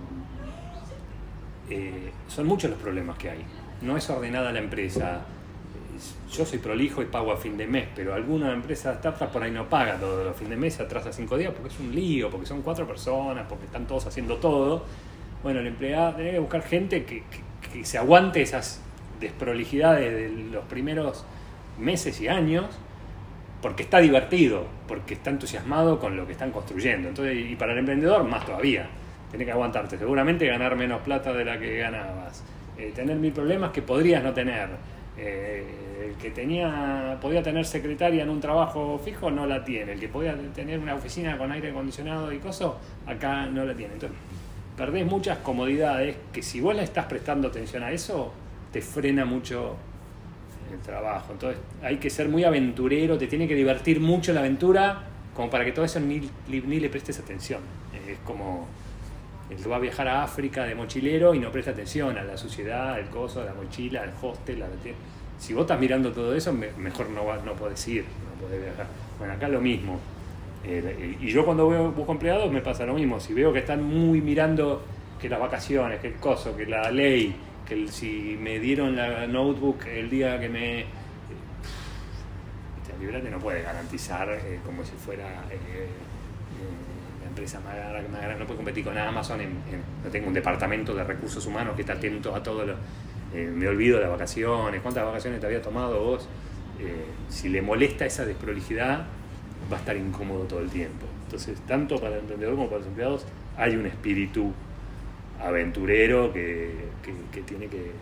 eh, 1.70 2.10
son 2.28 2.46
muchos 2.46 2.70
los 2.70 2.78
problemas 2.78 3.16
que 3.16 3.30
hay. 3.30 3.44
No 3.80 3.96
es 3.96 4.08
ordenada 4.10 4.52
la 4.52 4.58
empresa. 4.58 5.22
Yo 6.32 6.44
soy 6.44 6.58
prolijo 6.58 7.00
y 7.02 7.06
pago 7.06 7.32
a 7.32 7.36
fin 7.36 7.56
de 7.56 7.66
mes, 7.66 7.88
pero 7.94 8.14
alguna 8.14 8.52
empresa 8.52 8.90
de 8.90 8.98
startups 8.98 9.30
por 9.30 9.42
ahí 9.42 9.50
no 9.50 9.68
paga 9.68 9.96
todo 9.96 10.28
a 10.28 10.32
fin 10.32 10.50
de 10.50 10.56
mes, 10.56 10.80
atrasa 10.80 11.12
cinco 11.12 11.36
días 11.36 11.52
porque 11.52 11.68
es 11.68 11.78
un 11.78 11.94
lío, 11.94 12.28
porque 12.28 12.46
son 12.46 12.62
cuatro 12.62 12.86
personas, 12.86 13.46
porque 13.48 13.66
están 13.66 13.86
todos 13.86 14.06
haciendo 14.06 14.36
todo. 14.36 14.84
Bueno, 15.42 15.60
el 15.60 15.66
empleado 15.68 16.16
tiene 16.16 16.32
que 16.32 16.38
buscar 16.38 16.62
gente 16.62 17.04
que 17.04 17.22
se 17.84 17.98
aguante 17.98 18.42
esas 18.42 18.80
desprolijidades 19.20 20.12
de 20.12 20.50
los 20.50 20.64
primeros 20.64 21.24
meses 21.78 22.20
y 22.20 22.28
años, 22.28 22.66
porque 23.60 23.84
está 23.84 23.98
divertido, 23.98 24.66
porque 24.88 25.14
está 25.14 25.30
entusiasmado 25.30 25.98
con 25.98 26.16
lo 26.16 26.26
que 26.26 26.32
están 26.32 26.50
construyendo. 26.50 27.08
Entonces, 27.08 27.36
y 27.38 27.54
para 27.56 27.72
el 27.72 27.78
emprendedor, 27.78 28.24
más 28.24 28.44
todavía. 28.44 28.88
Tiene 29.30 29.46
que 29.46 29.52
aguantarte. 29.52 29.96
Seguramente 29.96 30.46
ganar 30.46 30.76
menos 30.76 31.00
plata 31.00 31.32
de 31.32 31.44
la 31.44 31.58
que 31.58 31.78
ganabas. 31.78 32.44
Eh, 32.76 32.92
tener 32.94 33.16
mil 33.16 33.32
problemas 33.32 33.70
que 33.70 33.80
podrías 33.80 34.22
no 34.22 34.34
tener. 34.34 34.68
Eh, 35.16 35.64
el 36.08 36.14
que 36.16 36.30
tenía, 36.30 37.16
podía 37.20 37.42
tener 37.42 37.64
secretaria 37.64 38.24
en 38.24 38.30
un 38.30 38.40
trabajo 38.40 39.00
fijo 39.02 39.30
no 39.30 39.46
la 39.46 39.64
tiene. 39.64 39.92
El 39.92 40.00
que 40.00 40.08
podía 40.08 40.36
tener 40.54 40.78
una 40.80 40.94
oficina 40.94 41.38
con 41.38 41.50
aire 41.52 41.70
acondicionado 41.70 42.32
y 42.32 42.38
cosas, 42.38 42.72
acá 43.06 43.46
no 43.46 43.64
la 43.64 43.74
tiene. 43.74 43.94
Entonces, 43.94 44.18
perdés 44.76 45.06
muchas 45.06 45.38
comodidades 45.38 46.16
que 46.32 46.42
si 46.42 46.60
vos 46.60 46.74
le 46.74 46.82
estás 46.82 47.06
prestando 47.06 47.48
atención 47.48 47.82
a 47.82 47.92
eso, 47.92 48.32
te 48.72 48.80
frena 48.80 49.24
mucho 49.24 49.76
el 50.72 50.80
trabajo. 50.80 51.32
Entonces 51.32 51.60
hay 51.82 51.98
que 51.98 52.10
ser 52.10 52.28
muy 52.28 52.44
aventurero, 52.44 53.18
te 53.18 53.26
tiene 53.26 53.46
que 53.46 53.54
divertir 53.54 54.00
mucho 54.00 54.32
la 54.32 54.40
aventura 54.40 55.04
como 55.34 55.50
para 55.50 55.64
que 55.64 55.72
todo 55.72 55.84
eso 55.84 56.00
ni, 56.00 56.28
ni 56.48 56.80
le 56.80 56.88
prestes 56.88 57.18
atención. 57.18 57.60
Es 58.06 58.18
como 58.24 58.66
el 59.50 59.70
va 59.70 59.76
a 59.76 59.80
viajar 59.80 60.08
a 60.08 60.22
África 60.22 60.64
de 60.64 60.74
mochilero 60.74 61.34
y 61.34 61.38
no 61.38 61.50
presta 61.50 61.72
atención 61.72 62.16
a 62.16 62.24
la 62.24 62.36
suciedad, 62.36 62.98
el 62.98 63.06
coso, 63.06 63.44
la 63.44 63.54
mochila, 63.54 64.02
el 64.04 64.10
hostel. 64.20 64.60
La... 64.60 64.66
Si 65.38 65.52
vos 65.52 65.62
estás 65.62 65.78
mirando 65.78 66.12
todo 66.12 66.34
eso, 66.34 66.52
mejor 66.52 67.10
no, 67.10 67.24
no 67.44 67.52
podés 67.54 67.86
ir, 67.88 68.04
no 68.04 68.46
podés 68.46 68.62
viajar. 68.62 68.86
Bueno, 69.18 69.34
acá 69.34 69.48
lo 69.48 69.60
mismo 69.60 69.98
eh, 70.64 71.16
y 71.20 71.30
yo 71.30 71.44
cuando 71.44 71.68
veo 71.68 71.90
busco 71.90 72.12
empleados 72.12 72.50
me 72.52 72.60
pasa 72.60 72.86
lo 72.86 72.94
mismo. 72.94 73.18
Si 73.20 73.32
veo 73.34 73.52
que 73.52 73.60
están 73.60 73.82
muy 73.82 74.20
mirando 74.20 74.84
que 75.20 75.28
las 75.28 75.40
vacaciones, 75.40 76.00
que 76.00 76.08
el 76.08 76.14
coso, 76.14 76.56
que 76.56 76.66
la 76.66 76.90
ley, 76.90 77.34
que 77.66 77.88
si 77.88 78.38
me 78.40 78.58
dieron 78.58 78.96
la 78.96 79.26
notebook 79.26 79.86
el 79.86 80.10
día 80.10 80.38
que 80.38 80.48
me... 80.48 80.80
Este, 80.80 80.88
Librate 83.00 83.30
no 83.30 83.38
puede 83.38 83.62
garantizar 83.62 84.28
eh, 84.30 84.60
como 84.64 84.84
si 84.84 84.92
fuera 84.92 85.26
eh, 85.50 85.88
la 87.20 87.28
empresa 87.28 87.58
más 87.60 87.74
grande, 87.74 88.38
no 88.38 88.46
puede 88.46 88.56
competir 88.56 88.84
con 88.84 88.96
Amazon. 88.96 89.40
no 90.04 90.10
tengo 90.10 90.28
un 90.28 90.34
departamento 90.34 90.94
de 90.94 91.02
recursos 91.02 91.44
humanos 91.46 91.74
que 91.74 91.80
está 91.80 91.94
atento 91.94 92.34
a 92.34 92.42
todo 92.42 92.64
lo... 92.64 92.76
me 93.32 93.66
olvido 93.66 93.96
de 93.96 94.02
las 94.02 94.12
vacaciones, 94.12 94.80
cuántas 94.80 95.04
vacaciones 95.04 95.40
te 95.40 95.46
había 95.46 95.60
tomado 95.60 96.00
vos. 96.00 96.28
si 97.28 97.48
le 97.48 97.62
molesta 97.62 98.06
esa 98.06 98.24
desprolijidad, 98.24 99.06
va 99.70 99.76
a 99.76 99.80
estar 99.80 99.96
incómodo 99.96 100.44
todo 100.44 100.60
el 100.60 100.70
tiempo. 100.70 101.06
Entonces, 101.24 101.58
tanto 101.66 102.00
para 102.00 102.14
el 102.14 102.20
emprendedor 102.20 102.56
como 102.56 102.66
para 102.66 102.78
los 102.78 102.88
empleados, 102.88 103.24
hay 103.56 103.76
un 103.76 103.86
espíritu 103.86 104.52
aventurero 105.40 106.32
que, 106.32 106.74
tiene 107.46 107.68
que, 107.68 107.92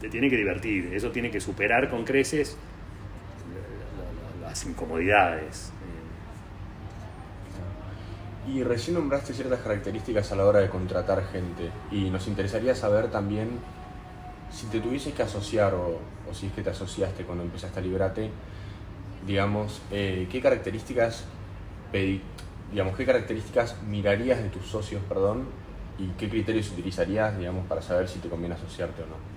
te 0.00 0.08
tiene 0.08 0.30
que 0.30 0.36
divertir. 0.36 0.90
Eso 0.92 1.10
tiene 1.10 1.30
que 1.30 1.40
superar 1.40 1.88
con 1.90 2.04
creces 2.04 2.56
las 4.42 4.64
incomodidades. 4.64 5.72
Y 8.46 8.62
recién 8.62 8.94
nombraste 8.94 9.34
ciertas 9.34 9.60
características 9.60 10.32
a 10.32 10.36
la 10.36 10.46
hora 10.46 10.60
de 10.60 10.70
contratar 10.70 11.22
gente 11.26 11.70
y 11.90 12.08
nos 12.08 12.28
interesaría 12.28 12.74
saber 12.74 13.10
también 13.10 13.50
si 14.50 14.66
te 14.68 14.80
tuvieses 14.80 15.12
que 15.12 15.22
asociar 15.22 15.74
o, 15.74 15.98
o 16.30 16.34
si 16.34 16.46
es 16.46 16.52
que 16.52 16.62
te 16.62 16.70
asociaste 16.70 17.24
cuando 17.24 17.44
empezaste 17.44 17.78
a 17.78 17.82
Librate, 17.82 18.30
digamos, 19.28 19.80
eh, 19.92 20.26
¿qué 20.32 20.40
características 20.40 21.26
digamos, 22.72 22.96
qué 22.96 23.06
características 23.06 23.80
mirarías 23.82 24.42
de 24.42 24.48
tus 24.50 24.66
socios, 24.66 25.00
perdón, 25.08 25.46
y 25.98 26.08
qué 26.18 26.28
criterios 26.28 26.70
utilizarías, 26.70 27.38
digamos, 27.38 27.66
para 27.66 27.80
saber 27.80 28.08
si 28.08 28.18
te 28.18 28.28
conviene 28.28 28.56
asociarte 28.56 29.02
o 29.02 29.06
no? 29.06 29.28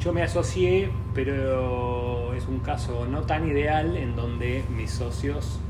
yo 0.00 0.14
me 0.14 0.22
asocié, 0.22 0.90
pero 1.14 2.32
es 2.32 2.46
un 2.46 2.60
caso 2.60 3.06
no 3.06 3.22
tan 3.22 3.46
ideal 3.46 3.98
en 3.98 4.16
donde 4.16 4.64
mis 4.74 4.90
socios 4.90 5.60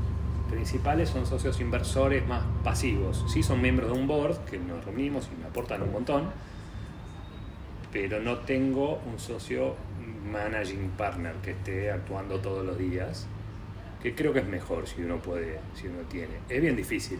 principales 0.49 1.09
son 1.09 1.25
socios 1.25 1.59
inversores 1.59 2.25
más 2.25 2.43
pasivos. 2.63 3.25
Sí 3.27 3.43
son 3.43 3.61
miembros 3.61 3.91
de 3.91 3.99
un 3.99 4.07
board 4.07 4.37
que 4.45 4.57
nos 4.57 4.85
reunimos 4.85 5.29
y 5.33 5.41
me 5.41 5.47
aportan 5.47 5.81
un 5.81 5.91
montón, 5.91 6.29
pero 7.91 8.19
no 8.19 8.39
tengo 8.39 9.01
un 9.11 9.19
socio 9.19 9.75
managing 10.31 10.91
partner 10.91 11.35
que 11.43 11.51
esté 11.51 11.91
actuando 11.91 12.39
todos 12.39 12.65
los 12.65 12.77
días, 12.77 13.27
que 14.01 14.15
creo 14.15 14.33
que 14.33 14.39
es 14.39 14.47
mejor 14.47 14.87
si 14.87 15.01
uno 15.01 15.17
puede, 15.17 15.59
si 15.75 15.87
uno 15.87 15.99
tiene. 16.09 16.35
Es 16.49 16.61
bien 16.61 16.75
difícil 16.75 17.19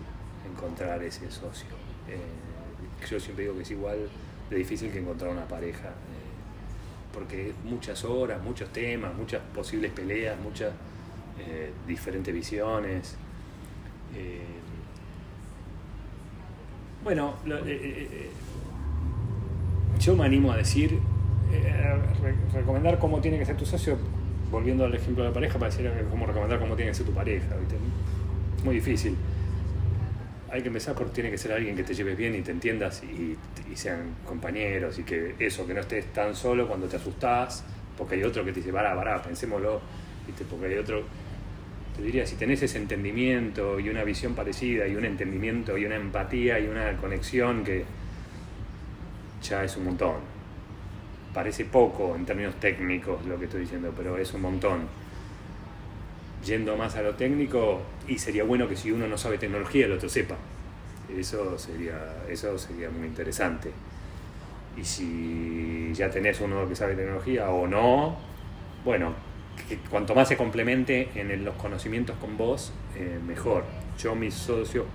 encontrar 0.49 1.03
ese 1.03 1.29
socio. 1.29 1.69
Eh, 2.07 3.05
yo 3.07 3.19
siempre 3.19 3.43
digo 3.43 3.55
que 3.55 3.63
es 3.63 3.71
igual 3.71 4.09
de 4.49 4.55
difícil 4.55 4.91
que 4.91 4.99
encontrar 4.99 5.31
una 5.31 5.47
pareja, 5.47 5.89
eh, 5.89 7.13
porque 7.13 7.49
es 7.49 7.55
muchas 7.63 8.03
horas, 8.05 8.41
muchos 8.41 8.69
temas, 8.69 9.13
muchas 9.13 9.41
posibles 9.53 9.91
peleas, 9.91 10.39
muchas 10.39 10.71
eh, 11.39 11.71
diferentes 11.87 12.33
visiones. 12.33 13.15
bueno, 17.03 17.35
yo 20.01 20.15
me 20.15 20.25
animo 20.25 20.51
a 20.51 20.57
decir, 20.57 20.99
recomendar 22.53 22.99
cómo 22.99 23.21
tiene 23.21 23.39
que 23.39 23.45
ser 23.45 23.55
tu 23.55 23.65
socio, 23.65 23.97
volviendo 24.51 24.83
al 24.83 24.93
ejemplo 24.93 25.23
de 25.23 25.29
la 25.29 25.33
pareja, 25.33 25.57
para 25.57 25.71
decir 25.71 25.89
cómo 26.09 26.25
recomendar 26.25 26.59
cómo 26.59 26.75
tiene 26.75 26.91
que 26.91 26.95
ser 26.95 27.05
tu 27.05 27.13
pareja. 27.13 27.55
Muy 28.65 28.75
difícil 28.75 29.15
hay 30.51 30.61
que 30.61 30.67
empezar 30.67 30.95
por 30.95 31.09
tiene 31.11 31.31
que 31.31 31.37
ser 31.37 31.53
alguien 31.53 31.75
que 31.75 31.83
te 31.83 31.93
lleves 31.93 32.17
bien 32.17 32.35
y 32.35 32.41
te 32.41 32.51
entiendas 32.51 33.01
y, 33.03 33.37
sean 33.75 34.15
compañeros 34.27 34.99
y 34.99 35.03
que 35.03 35.35
eso, 35.39 35.65
que 35.65 35.73
no 35.73 35.79
estés 35.79 36.07
tan 36.07 36.35
solo 36.35 36.67
cuando 36.67 36.87
te 36.87 36.97
asustás, 36.97 37.63
porque 37.97 38.15
hay 38.15 38.23
otro 38.23 38.43
que 38.43 38.51
te 38.51 38.59
dice, 38.59 38.69
vará, 38.69 38.93
vará, 38.93 39.21
pensémoslo, 39.21 39.79
¿viste? 40.27 40.43
porque 40.43 40.65
hay 40.65 40.77
otro, 40.77 41.03
te 41.95 42.03
diría, 42.03 42.27
si 42.27 42.35
tenés 42.35 42.61
ese 42.61 42.77
entendimiento 42.77 43.79
y 43.79 43.87
una 43.87 44.03
visión 44.03 44.35
parecida 44.35 44.85
y 44.89 44.95
un 44.97 45.05
entendimiento 45.05 45.77
y 45.77 45.85
una 45.85 45.95
empatía 45.95 46.59
y 46.59 46.67
una 46.67 46.97
conexión 46.97 47.63
que 47.63 47.85
es 49.59 49.77
un 49.77 49.85
montón. 49.85 50.15
Parece 51.33 51.65
poco 51.65 52.15
en 52.15 52.25
términos 52.25 52.55
técnicos 52.55 53.25
lo 53.25 53.37
que 53.37 53.45
estoy 53.45 53.61
diciendo, 53.61 53.93
pero 53.95 54.17
es 54.17 54.33
un 54.33 54.41
montón 54.41 54.81
yendo 56.45 56.75
más 56.75 56.95
a 56.95 57.01
lo 57.01 57.13
técnico, 57.15 57.81
y 58.07 58.17
sería 58.17 58.43
bueno 58.43 58.67
que 58.67 58.75
si 58.75 58.91
uno 58.91 59.07
no 59.07 59.17
sabe 59.17 59.37
tecnología, 59.37 59.85
el 59.85 59.91
otro 59.91 60.09
sepa. 60.09 60.35
Eso 61.15 61.57
sería, 61.57 62.23
eso 62.29 62.57
sería 62.57 62.89
muy 62.89 63.07
interesante. 63.07 63.71
Y 64.77 64.83
si 64.83 65.91
ya 65.93 66.09
tenés 66.09 66.39
uno 66.41 66.67
que 66.67 66.75
sabe 66.75 66.95
tecnología 66.95 67.49
o 67.49 67.67
no, 67.67 68.17
bueno, 68.83 69.13
cuanto 69.89 70.15
más 70.15 70.29
se 70.29 70.37
complemente 70.37 71.09
en 71.15 71.43
los 71.45 71.55
conocimientos 71.55 72.15
con 72.17 72.37
vos, 72.37 72.73
eh, 72.95 73.19
mejor. 73.25 73.63
Yo, 73.99 74.15
mis 74.15 74.33
socios 74.33 74.85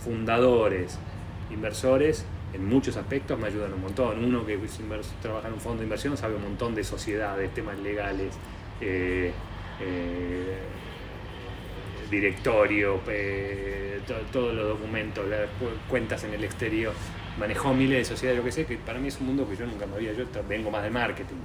fundadores, 0.00 0.98
inversores, 1.50 2.24
en 2.52 2.68
muchos 2.68 2.96
aspectos 2.96 3.38
me 3.38 3.46
ayudan 3.48 3.72
un 3.74 3.82
montón. 3.82 4.24
Uno 4.24 4.44
que 4.46 4.58
trabaja 5.20 5.48
en 5.48 5.54
un 5.54 5.60
fondo 5.60 5.78
de 5.78 5.84
inversión 5.84 6.16
sabe 6.16 6.36
un 6.36 6.42
montón 6.42 6.74
de 6.74 6.84
sociedades, 6.84 7.52
temas 7.52 7.78
legales, 7.78 8.34
eh, 8.80 9.32
eh, 9.80 10.56
directorio, 12.10 13.00
eh, 13.08 14.00
todos 14.32 14.54
los 14.54 14.68
documentos, 14.68 15.26
las 15.28 15.48
cuentas 15.88 16.24
en 16.24 16.32
el 16.34 16.44
exterior, 16.44 16.94
manejó 17.38 17.74
miles 17.74 17.98
de 17.98 18.04
sociedades, 18.04 18.38
lo 18.38 18.44
que 18.44 18.52
sé, 18.52 18.64
que 18.64 18.78
para 18.78 18.98
mí 18.98 19.08
es 19.08 19.20
un 19.20 19.26
mundo 19.26 19.48
que 19.48 19.56
yo 19.56 19.66
nunca 19.66 19.86
me 19.86 19.96
había, 19.96 20.12
yo 20.14 20.24
vengo 20.48 20.70
más 20.70 20.82
de 20.82 20.90
marketing. 20.90 21.36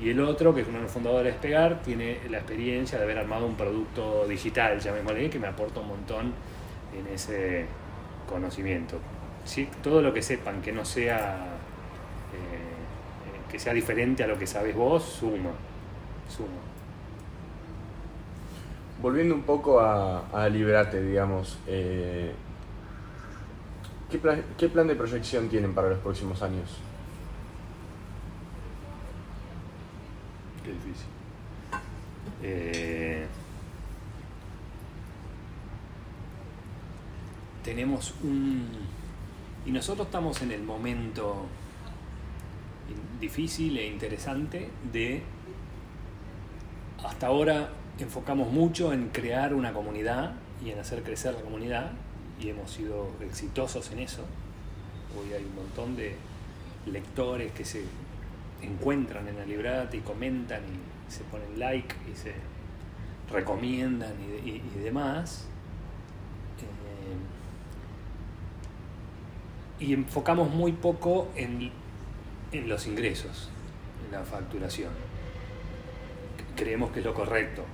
Y 0.00 0.08
el 0.08 0.20
otro, 0.20 0.54
que 0.54 0.62
es 0.62 0.68
uno 0.68 0.78
de 0.78 0.84
los 0.84 0.92
fundadores 0.92 1.24
de 1.24 1.32
Despegar, 1.32 1.82
tiene 1.82 2.18
la 2.30 2.38
experiencia 2.38 2.96
de 2.96 3.04
haber 3.04 3.18
armado 3.18 3.44
un 3.44 3.56
producto 3.56 4.26
digital, 4.26 4.80
llamémosle, 4.80 5.28
que 5.28 5.38
me 5.38 5.48
aporta 5.48 5.80
un 5.80 5.88
montón 5.88 6.32
en 6.98 7.14
ese 7.14 7.66
conocimiento. 8.26 8.98
¿Sí? 9.44 9.68
Todo 9.82 10.02
lo 10.02 10.12
que 10.12 10.22
sepan 10.22 10.62
que 10.62 10.72
no 10.72 10.84
sea, 10.84 11.36
eh, 12.32 13.50
que 13.50 13.58
sea 13.58 13.72
diferente 13.72 14.22
a 14.22 14.26
lo 14.26 14.38
que 14.38 14.46
sabes 14.46 14.74
vos, 14.74 15.02
suma, 15.02 15.50
suma. 16.28 16.70
Volviendo 19.02 19.34
un 19.34 19.42
poco 19.42 19.80
a, 19.80 20.28
a 20.28 20.48
Liberate, 20.48 21.00
digamos, 21.02 21.58
eh, 21.66 22.32
¿qué, 24.10 24.18
plan, 24.68 24.86
de 24.86 24.94
proyección 24.94 25.48
tienen 25.48 25.74
para 25.74 25.88
los 25.88 25.98
próximos 26.00 26.42
años? 26.42 26.78
Qué 30.62 30.72
difícil. 30.72 31.06
Eh, 32.42 33.26
tenemos 37.64 38.14
un... 38.22 38.89
Y 39.66 39.72
nosotros 39.72 40.06
estamos 40.06 40.40
en 40.42 40.52
el 40.52 40.62
momento 40.62 41.46
difícil 43.20 43.76
e 43.76 43.86
interesante 43.86 44.70
de 44.92 45.22
hasta 47.04 47.26
ahora 47.26 47.70
enfocamos 47.98 48.50
mucho 48.50 48.92
en 48.92 49.08
crear 49.08 49.54
una 49.54 49.72
comunidad 49.72 50.32
y 50.64 50.70
en 50.70 50.78
hacer 50.78 51.02
crecer 51.02 51.34
la 51.34 51.42
comunidad 51.42 51.92
y 52.40 52.48
hemos 52.48 52.70
sido 52.70 53.10
exitosos 53.20 53.90
en 53.92 54.00
eso. 54.00 54.24
Hoy 55.18 55.32
hay 55.34 55.44
un 55.44 55.54
montón 55.54 55.96
de 55.96 56.16
lectores 56.86 57.52
que 57.52 57.64
se 57.64 57.84
encuentran 58.62 59.28
en 59.28 59.36
la 59.36 59.44
librata 59.44 59.96
y 59.96 60.00
comentan 60.00 60.60
y 60.62 61.12
se 61.12 61.22
ponen 61.24 61.58
like 61.58 61.94
y 62.10 62.16
se 62.16 62.32
recomiendan 63.30 64.14
y, 64.44 64.60
demás. 64.78 65.46
Eh, 66.60 67.39
y 69.80 69.94
enfocamos 69.94 70.50
muy 70.50 70.72
poco 70.72 71.30
en, 71.34 71.70
en 72.52 72.68
los 72.68 72.86
ingresos, 72.86 73.50
en 74.06 74.12
la 74.12 74.24
facturación. 74.24 74.90
Creemos 76.54 76.92
que 76.92 77.00
es 77.00 77.04
lo 77.04 77.14
correcto 77.14 77.64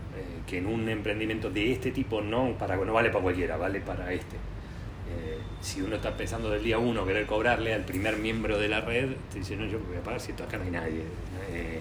que 0.46 0.58
en 0.58 0.66
un 0.66 0.88
emprendimiento 0.88 1.50
de 1.50 1.72
este 1.72 1.90
tipo 1.90 2.20
no, 2.20 2.56
para, 2.58 2.76
no 2.76 2.92
vale 2.92 3.10
para 3.10 3.22
cualquiera, 3.22 3.56
vale 3.56 3.80
para 3.80 4.12
este. 4.12 4.36
Eh, 4.36 5.38
si 5.60 5.82
uno 5.82 5.96
está 5.96 6.16
pensando 6.16 6.50
del 6.50 6.62
día 6.62 6.78
uno 6.78 7.04
querer 7.04 7.26
cobrarle 7.26 7.74
al 7.74 7.84
primer 7.84 8.16
miembro 8.16 8.58
de 8.58 8.68
la 8.68 8.80
red, 8.80 9.10
te 9.32 9.40
dice, 9.40 9.56
no, 9.56 9.66
yo 9.66 9.78
voy 9.80 9.96
a 9.96 10.02
pagar 10.02 10.20
si 10.20 10.32
acá 10.32 10.56
no 10.56 10.64
hay 10.64 10.70
nadie. 10.70 11.02
Eh, 11.50 11.80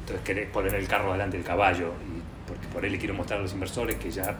entonces 0.00 0.24
querés 0.24 0.48
poner 0.50 0.74
el 0.74 0.86
carro 0.86 1.12
delante 1.12 1.36
del 1.36 1.46
caballo, 1.46 1.88
y 1.88 2.48
porque 2.48 2.66
por 2.68 2.84
él 2.84 2.92
le 2.92 2.98
quiero 2.98 3.14
mostrar 3.14 3.40
a 3.40 3.42
los 3.42 3.52
inversores 3.52 3.96
que 3.96 4.10
ya 4.10 4.36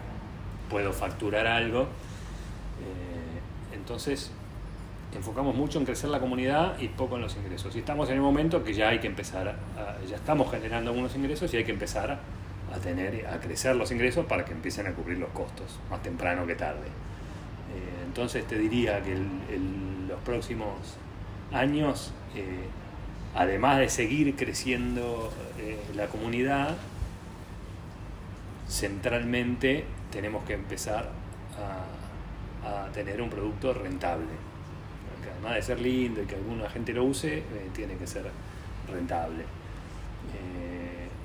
puedo 0.70 0.92
facturar 0.92 1.46
algo. 1.46 1.82
Eh, 1.82 3.74
entonces, 3.74 4.30
enfocamos 5.16 5.54
mucho 5.54 5.78
en 5.78 5.84
crecer 5.84 6.10
la 6.10 6.20
comunidad 6.20 6.78
y 6.78 6.88
poco 6.88 7.16
en 7.16 7.22
los 7.22 7.36
ingresos. 7.36 7.74
Y 7.74 7.78
estamos 7.78 8.08
en 8.10 8.16
el 8.16 8.20
momento 8.20 8.62
que 8.62 8.74
ya 8.74 8.88
hay 8.88 8.98
que 8.98 9.06
empezar, 9.06 9.56
ya 10.08 10.16
estamos 10.16 10.50
generando 10.50 10.90
algunos 10.90 11.14
ingresos 11.16 11.52
y 11.54 11.56
hay 11.56 11.64
que 11.64 11.72
empezar 11.72 12.10
a 12.10 12.18
a 12.74 12.78
tener, 12.78 13.26
a 13.26 13.40
crecer 13.40 13.76
los 13.76 13.90
ingresos 13.90 14.26
para 14.26 14.44
que 14.44 14.52
empiecen 14.52 14.86
a 14.86 14.92
cubrir 14.92 15.18
los 15.18 15.30
costos, 15.30 15.78
más 15.90 16.02
temprano 16.02 16.46
que 16.46 16.54
tarde. 16.54 16.86
Eh, 16.86 18.04
entonces 18.06 18.46
te 18.46 18.58
diría 18.58 19.02
que 19.02 19.12
en 19.12 20.06
los 20.08 20.20
próximos 20.20 20.96
años, 21.52 22.12
eh, 22.34 22.66
además 23.34 23.78
de 23.78 23.88
seguir 23.88 24.36
creciendo 24.36 25.32
eh, 25.58 25.78
la 25.94 26.06
comunidad, 26.06 26.76
centralmente 28.68 29.84
tenemos 30.12 30.44
que 30.44 30.54
empezar 30.54 31.10
a, 32.64 32.86
a 32.86 32.92
tener 32.92 33.22
un 33.22 33.30
producto 33.30 33.72
rentable. 33.72 34.26
Además 35.38 35.56
de 35.56 35.62
ser 35.62 35.80
lindo 35.80 36.22
y 36.22 36.26
que 36.26 36.34
alguna 36.34 36.68
gente 36.68 36.92
lo 36.92 37.04
use, 37.04 37.42
tiene 37.74 37.94
que 37.96 38.06
ser 38.06 38.26
rentable. 38.90 39.44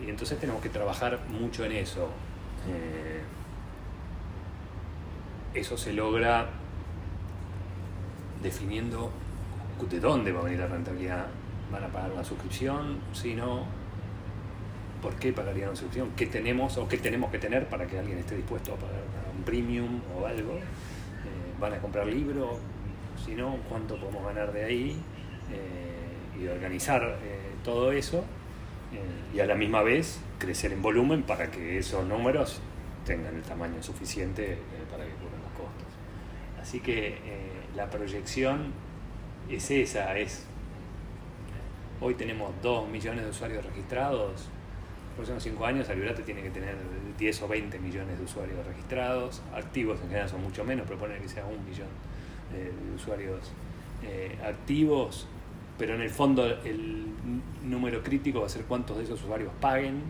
Y 0.06 0.10
entonces 0.10 0.38
tenemos 0.40 0.62
que 0.62 0.70
trabajar 0.70 1.20
mucho 1.30 1.64
en 1.64 1.72
eso. 1.74 2.10
Eh, 2.68 3.22
eso 5.54 5.78
se 5.78 5.94
logra 5.94 6.48
definiendo 8.42 9.12
de 9.90 10.00
dónde 10.00 10.32
va 10.32 10.42
a 10.42 10.44
venir 10.44 10.60
la 10.60 10.68
rentabilidad. 10.68 11.28
¿Van 11.72 11.84
a 11.84 11.88
pagar 11.88 12.12
una 12.12 12.24
suscripción? 12.24 13.00
Si 13.14 13.34
no, 13.34 13.66
¿por 15.02 15.16
qué 15.16 15.32
pagarían 15.32 15.70
una 15.70 15.76
suscripción? 15.76 16.12
¿Qué 16.16 16.28
tenemos 16.28 16.78
o 16.78 16.88
qué 16.88 16.98
tenemos 16.98 17.32
que 17.32 17.40
tener 17.40 17.68
para 17.68 17.88
que 17.88 18.00
alguien 18.00 18.18
esté 18.18 18.36
dispuesto 18.36 18.74
a 18.74 18.76
pagar 18.76 19.02
un 19.36 19.44
premium 19.44 20.02
o 20.18 20.26
algo? 20.26 20.54
Eh, 20.54 21.60
¿Van 21.60 21.74
a 21.74 21.78
comprar 21.80 22.08
libros? 22.08 22.58
Si 23.24 23.36
no, 23.36 23.58
¿cuánto 23.70 23.98
podemos 23.98 24.26
ganar 24.26 24.52
de 24.54 24.64
ahí? 24.64 25.02
Eh, 25.52 26.42
y 26.42 26.48
organizar 26.48 27.18
todo 27.64 27.92
eso 27.92 28.26
y 29.34 29.40
a 29.40 29.46
la 29.46 29.56
misma 29.56 29.82
vez 29.82 30.20
crecer 30.38 30.72
en 30.74 30.82
volumen 30.82 31.24
para 31.24 31.50
que 31.50 31.80
esos 31.80 32.06
números 32.06 32.62
tengan 33.06 33.36
el 33.36 33.42
tamaño 33.42 33.82
suficiente 33.82 34.54
eh, 34.54 34.58
para 34.90 35.06
que 35.06 35.12
cubran 35.12 35.42
los 35.42 35.52
costos. 35.54 35.88
Así 36.62 36.80
que 36.80 37.08
eh, 37.10 37.52
la 37.76 37.90
proyección 37.90 38.72
es 39.50 39.70
esa, 39.72 40.18
es 40.18 40.46
Hoy 42.02 42.16
tenemos 42.16 42.52
2 42.62 42.90
millones 42.90 43.24
de 43.24 43.30
usuarios 43.30 43.64
registrados. 43.64 44.32
Los 44.32 45.16
próximos 45.16 45.44
5 45.44 45.66
años 45.66 45.90
Albiorate 45.90 46.24
tiene 46.24 46.42
que 46.42 46.50
tener 46.50 46.76
10 47.18 47.42
o 47.44 47.48
20 47.48 47.80
millones 47.80 48.18
de 48.18 48.26
usuarios 48.26 48.66
registrados. 48.66 49.42
Activos 49.56 50.02
en 50.02 50.10
general 50.10 50.28
son 50.28 50.44
mucho 50.44 50.66
menos, 50.66 50.86
proponen 50.86 51.22
que 51.22 51.30
sea 51.30 51.46
un 51.46 51.64
millón 51.64 51.88
de 52.54 52.72
usuarios 52.96 53.52
eh, 54.04 54.38
activos. 54.46 55.28
Pero 55.78 55.96
en 55.96 56.02
el 56.02 56.10
fondo 56.10 56.46
el 56.46 57.08
número 57.64 58.04
crítico 58.04 58.42
va 58.42 58.46
a 58.46 58.50
ser 58.50 58.64
cuántos 58.66 58.98
de 58.98 59.04
esos 59.04 59.24
usuarios 59.24 59.52
paguen 59.60 60.02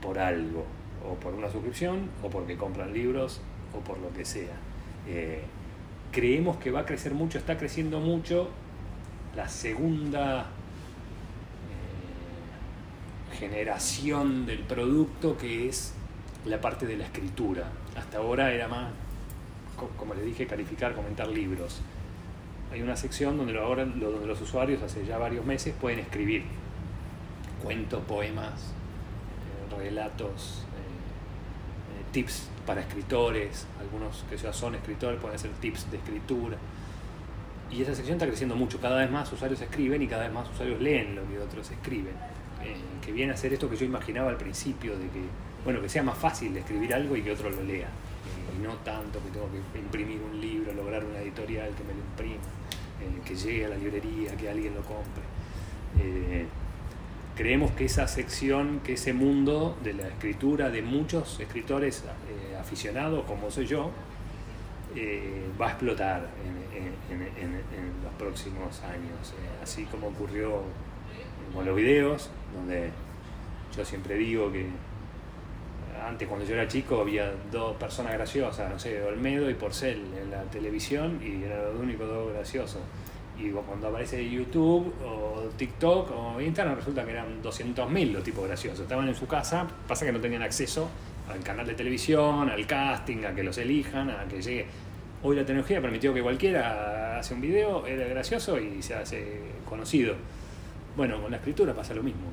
por 0.00 0.18
algo, 0.18 0.64
o 1.08 1.14
por 1.14 1.34
una 1.34 1.50
suscripción, 1.50 2.10
o 2.22 2.30
porque 2.30 2.56
compran 2.56 2.92
libros, 2.92 3.40
o 3.74 3.80
por 3.80 3.98
lo 3.98 4.12
que 4.12 4.24
sea. 4.24 4.54
Eh, 5.06 5.42
creemos 6.12 6.58
que 6.58 6.70
va 6.70 6.80
a 6.80 6.86
crecer 6.86 7.14
mucho, 7.14 7.38
está 7.38 7.56
creciendo 7.56 8.00
mucho 8.00 8.50
la 9.34 9.48
segunda 9.48 10.46
eh, 13.30 13.36
generación 13.38 14.46
del 14.46 14.60
producto 14.60 15.36
que 15.36 15.68
es 15.68 15.94
la 16.44 16.60
parte 16.60 16.86
de 16.86 16.96
la 16.96 17.04
escritura. 17.04 17.70
Hasta 17.96 18.18
ahora 18.18 18.52
era 18.52 18.68
más, 18.68 18.90
como 19.96 20.14
les 20.14 20.24
dije, 20.24 20.46
calificar, 20.46 20.94
comentar 20.94 21.28
libros. 21.28 21.80
Hay 22.72 22.82
una 22.82 22.96
sección 22.96 23.36
donde 23.36 23.58
ahora 23.58 23.84
donde 23.84 24.26
los 24.26 24.40
usuarios 24.40 24.82
hace 24.82 25.06
ya 25.06 25.16
varios 25.18 25.44
meses 25.44 25.74
pueden 25.80 26.00
escribir 26.00 26.44
cuentos, 27.62 28.02
poemas, 28.04 28.72
eh, 29.72 29.76
relatos, 29.76 30.64
eh, 30.74 32.04
tips 32.12 32.48
para 32.66 32.82
escritores, 32.82 33.66
algunos 33.80 34.24
que 34.28 34.36
ya 34.36 34.52
son 34.52 34.74
escritores 34.74 35.18
pueden 35.20 35.36
hacer 35.36 35.50
tips 35.52 35.90
de 35.90 35.96
escritura. 35.96 36.56
Y 37.70 37.82
esa 37.82 37.94
sección 37.94 38.16
está 38.16 38.26
creciendo 38.26 38.56
mucho, 38.56 38.80
cada 38.80 38.98
vez 38.98 39.10
más 39.10 39.30
usuarios 39.32 39.60
escriben 39.60 40.00
y 40.02 40.06
cada 40.06 40.24
vez 40.24 40.32
más 40.32 40.48
usuarios 40.50 40.80
leen 40.80 41.14
lo 41.14 41.26
que 41.28 41.38
otros 41.38 41.70
escriben. 41.70 42.14
Eh, 42.62 42.76
que 43.04 43.12
viene 43.12 43.32
a 43.32 43.36
ser 43.36 43.52
esto 43.52 43.70
que 43.70 43.76
yo 43.76 43.84
imaginaba 43.84 44.30
al 44.30 44.36
principio, 44.36 44.92
de 44.98 45.06
que, 45.08 45.22
bueno, 45.64 45.80
que 45.80 45.88
sea 45.88 46.02
más 46.02 46.18
fácil 46.18 46.56
escribir 46.56 46.92
algo 46.92 47.16
y 47.16 47.22
que 47.22 47.32
otro 47.32 47.50
lo 47.50 47.62
lea. 47.62 47.88
No 48.62 48.74
tanto 48.84 49.22
que 49.22 49.30
tengo 49.30 49.48
que 49.72 49.78
imprimir 49.78 50.20
un 50.20 50.40
libro, 50.40 50.72
lograr 50.72 51.04
una 51.04 51.20
editorial 51.20 51.70
que 51.74 51.84
me 51.84 51.94
lo 51.94 52.00
imprima, 52.00 53.24
que 53.24 53.34
llegue 53.34 53.66
a 53.66 53.68
la 53.68 53.76
librería, 53.76 54.36
que 54.36 54.48
alguien 54.48 54.74
lo 54.74 54.82
compre 54.82 55.22
creemos 57.38 57.70
que 57.70 57.84
esa 57.84 58.08
sección, 58.08 58.80
que 58.80 58.94
ese 58.94 59.12
mundo 59.12 59.78
de 59.84 59.92
la 59.92 60.08
escritura 60.08 60.70
de 60.70 60.82
muchos 60.82 61.38
escritores 61.38 62.02
eh, 62.02 62.56
aficionados, 62.58 63.24
como 63.26 63.48
soy 63.48 63.64
yo, 63.64 63.92
eh, 64.96 65.44
va 65.58 65.68
a 65.68 65.70
explotar 65.70 66.28
en, 66.44 67.18
los 68.02 68.12
próximos 68.18 68.82
años. 68.82 69.34
Eh, 69.34 69.62
así 69.62 69.84
como 69.84 70.08
ocurrió 70.08 70.62
con 71.54 71.64
los 71.64 71.76
videos, 71.76 72.28
donde 72.52 72.90
yo 73.76 73.84
siempre 73.84 74.16
digo 74.16 74.50
que 74.50 74.66
antes 76.06 76.28
cuando 76.28 76.44
yo 76.46 76.54
era 76.54 76.68
chico 76.68 77.00
había 77.00 77.32
dos 77.50 77.76
personas 77.76 78.12
graciosas, 78.12 78.70
no 78.70 78.78
sé, 78.78 79.02
Olmedo 79.02 79.48
y 79.50 79.54
Porcel 79.54 80.02
en 80.20 80.30
la 80.30 80.42
televisión 80.44 81.20
y 81.22 81.44
eran 81.44 81.64
los 81.64 81.80
únicos 81.80 82.08
dos 82.08 82.32
graciosos 82.32 82.80
y 83.38 83.50
cuando 83.50 83.88
aparece 83.88 84.28
YouTube 84.28 84.92
o 85.04 85.48
TikTok 85.56 86.10
o 86.10 86.40
Instagram 86.40 86.76
resulta 86.76 87.04
que 87.04 87.12
eran 87.12 87.40
200.000 87.42 88.12
los 88.12 88.24
tipos 88.24 88.46
graciosos. 88.46 88.80
Estaban 88.80 89.06
en 89.08 89.14
su 89.14 89.26
casa, 89.26 89.66
pasa 89.86 90.04
que 90.04 90.12
no 90.12 90.20
tenían 90.20 90.42
acceso 90.42 90.88
al 91.30 91.40
canal 91.40 91.66
de 91.66 91.74
televisión, 91.74 92.48
al 92.48 92.66
casting, 92.66 93.24
a 93.24 93.34
que 93.34 93.44
los 93.44 93.56
elijan, 93.58 94.10
a 94.10 94.26
que 94.26 94.42
llegue. 94.42 94.66
Hoy 95.22 95.36
la 95.36 95.44
tecnología 95.44 95.80
permitió 95.80 96.12
que 96.12 96.22
cualquiera 96.22 97.18
hace 97.18 97.34
un 97.34 97.40
video, 97.40 97.86
era 97.86 98.06
gracioso 98.08 98.58
y 98.58 98.82
se 98.82 98.94
hace 98.94 99.40
conocido. 99.68 100.14
Bueno, 100.96 101.20
con 101.22 101.30
la 101.30 101.36
escritura 101.36 101.74
pasa 101.74 101.94
lo 101.94 102.02
mismo. 102.02 102.26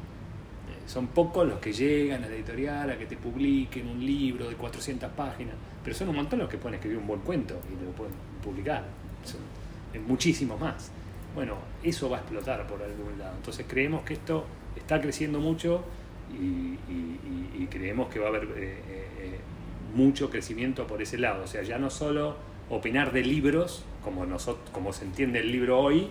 Eh, 0.85 0.89
son 0.89 1.07
pocos 1.07 1.47
los 1.47 1.59
que 1.59 1.73
llegan 1.73 2.23
a 2.23 2.27
editorial 2.27 2.89
a 2.89 2.97
que 2.97 3.05
te 3.05 3.17
publiquen 3.17 3.87
un 3.87 4.05
libro 4.05 4.49
de 4.49 4.55
400 4.55 5.11
páginas, 5.11 5.55
pero 5.83 5.95
son 5.95 6.09
un 6.09 6.15
montón 6.15 6.39
los 6.39 6.49
que 6.49 6.57
pueden 6.57 6.75
escribir 6.75 6.97
un 6.97 7.07
buen 7.07 7.21
cuento 7.21 7.59
y 7.69 7.83
lo 7.83 7.91
pueden 7.91 8.13
publicar. 8.43 8.83
Son 9.23 9.39
muchísimos 10.07 10.59
más. 10.59 10.91
Bueno, 11.33 11.55
eso 11.83 12.09
va 12.09 12.17
a 12.17 12.19
explotar 12.21 12.65
por 12.67 12.81
algún 12.81 13.17
lado. 13.19 13.35
Entonces 13.35 13.65
creemos 13.67 14.03
que 14.03 14.13
esto 14.13 14.45
está 14.75 15.01
creciendo 15.01 15.39
mucho 15.39 15.83
y, 16.33 16.75
creemos 17.69 18.07
que 18.09 18.19
va 18.19 18.27
a 18.27 18.29
haber 18.29 18.43
eh, 18.43 18.79
eh, 19.19 19.39
mucho 19.95 20.29
crecimiento 20.29 20.87
por 20.87 21.01
ese 21.01 21.17
lado. 21.17 21.43
O 21.43 21.47
sea, 21.47 21.63
ya 21.63 21.77
no 21.77 21.89
solo 21.89 22.37
opinar 22.69 23.11
de 23.11 23.21
libros, 23.21 23.83
como, 24.03 24.25
nosotros, 24.25 24.69
como 24.71 24.93
se 24.93 25.03
entiende 25.03 25.39
el 25.39 25.51
libro 25.51 25.79
hoy, 25.79 26.07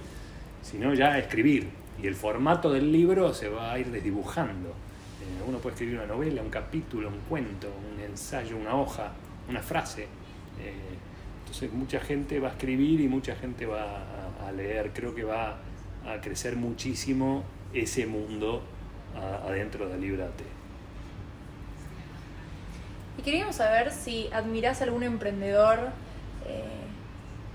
sino 0.63 0.93
ya 0.95 1.19
escribir. 1.19 1.69
Y 2.03 2.07
el 2.07 2.15
formato 2.15 2.71
del 2.71 2.91
libro 2.91 3.33
se 3.33 3.49
va 3.49 3.73
a 3.73 3.79
ir 3.79 3.91
desdibujando. 3.91 4.69
Eh, 4.69 5.43
uno 5.47 5.59
puede 5.59 5.75
escribir 5.75 5.97
una 5.97 6.07
novela, 6.07 6.43
un 6.43 6.51
capítulo, 6.51 7.09
un 7.09 7.21
cuento, 7.29 7.69
un 7.69 8.01
ensayo, 8.01 8.57
una 8.57 8.75
hoja, 8.75 9.13
una 9.49 9.63
frase. 9.63 10.07
Entonces 11.45 11.73
mucha 11.73 12.01
gente 12.01 12.41
va 12.41 12.49
a 12.49 12.51
escribir 12.53 13.01
y 13.01 13.09
mucha 13.09 13.37
gente 13.37 13.67
va 13.67 14.03
a, 14.47 14.53
leer. 14.53 14.93
Creo 14.93 15.15
que 15.15 15.25
va 15.25 15.57
a 16.07 16.21
crecer 16.21 16.57
muchísimo 16.57 17.45
ese 17.73 18.07
mundo 18.07 18.63
adentro 19.47 19.89
de 19.89 19.99
Librate. 19.99 20.45
Y 23.19 23.23
queríamos 23.23 23.57
saber 23.57 23.93
si 23.93 24.29
admirás 24.33 24.81
a 24.81 24.85
algún 24.85 25.03
emprendedor, 25.03 25.79
eh, 26.47 26.65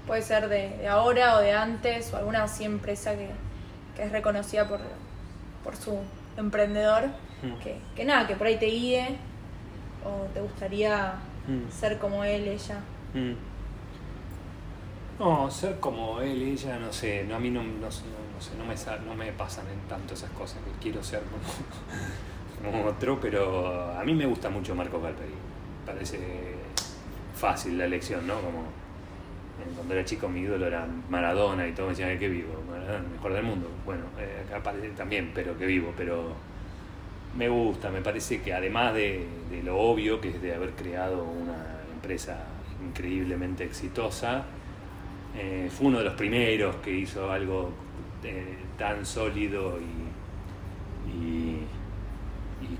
puede 0.07 0.21
ser 0.21 0.47
de, 0.47 0.87
ahora 0.87 1.37
o 1.37 1.41
de 1.41 1.51
antes, 1.51 2.13
o 2.13 2.17
alguna 2.17 2.43
así 2.43 2.63
empresa 2.63 3.15
que, 3.15 3.29
es 3.99 4.11
reconocida 4.11 4.67
por, 4.67 4.79
por 5.63 5.75
su 5.75 5.99
emprendedor, 6.37 7.07
mm. 7.43 7.59
que, 7.61 7.77
que, 7.95 8.05
nada, 8.05 8.27
que 8.27 8.35
por 8.35 8.47
ahí 8.47 8.57
te 8.57 8.67
guíe, 8.67 9.17
o 10.05 10.25
te 10.33 10.41
gustaría 10.41 11.13
mm. 11.47 11.71
ser 11.71 11.97
como 11.97 12.23
él, 12.23 12.47
ella. 12.47 12.79
Mm. 13.13 13.33
No, 15.19 15.51
ser 15.51 15.79
como 15.79 16.21
él, 16.21 16.41
ella, 16.41 16.79
no 16.79 16.93
sé, 16.93 17.25
no, 17.25 17.35
a 17.35 17.39
mí 17.39 17.49
no, 17.49 17.61
no, 17.61 17.91
sé, 17.91 18.03
no, 18.57 18.65
me, 18.65 18.75
no 19.05 19.15
me 19.15 19.33
pasan 19.33 19.65
en 19.67 19.79
tanto 19.89 20.13
esas 20.13 20.31
cosas, 20.31 20.59
que 20.63 20.71
quiero 20.81 21.03
ser 21.03 21.21
como, 22.63 22.85
otro, 22.85 23.19
pero 23.19 23.91
a 23.99 24.03
mí 24.05 24.13
me 24.13 24.25
gusta 24.25 24.49
mucho 24.49 24.73
Marco 24.75 25.01
Galperi. 25.01 25.33
Parece 25.85 26.19
fácil 27.35 27.77
la 27.77 27.85
elección, 27.85 28.25
¿no? 28.27 28.35
Como 28.35 28.63
cuando 29.75 29.93
era 29.93 30.05
chico 30.05 30.27
mi 30.27 30.41
ídolo 30.41 30.65
era 30.67 30.87
Maradona 31.09 31.67
y 31.67 31.71
todo 31.71 31.87
me 31.87 31.91
decían 31.91 32.17
que 32.17 32.29
vivo, 32.29 32.63
Maradona, 32.69 33.07
mejor 33.13 33.33
del 33.33 33.43
mundo. 33.43 33.69
Bueno, 33.85 34.03
eh, 34.19 34.43
acá 34.47 34.63
parece 34.63 34.89
también, 34.89 35.31
pero 35.33 35.57
que 35.57 35.65
vivo, 35.65 35.93
pero 35.95 36.33
me 37.35 37.47
gusta, 37.47 37.89
me 37.89 38.01
parece 38.01 38.41
que 38.41 38.53
además 38.53 38.93
de, 38.93 39.25
lo 39.63 39.77
obvio 39.77 40.19
que 40.19 40.29
es 40.29 40.41
de 40.41 40.53
haber 40.53 40.71
creado 40.71 41.23
una 41.23 41.79
empresa 41.93 42.37
increíblemente 42.85 43.63
exitosa, 43.63 44.45
eh, 45.37 45.69
fue 45.71 45.87
uno 45.87 45.99
de 45.99 46.05
los 46.05 46.13
primeros 46.13 46.77
que 46.77 46.91
hizo 46.91 47.31
algo 47.31 47.71
eh, 48.23 48.57
tan 48.77 49.05
sólido 49.05 49.79
y, 49.79 49.99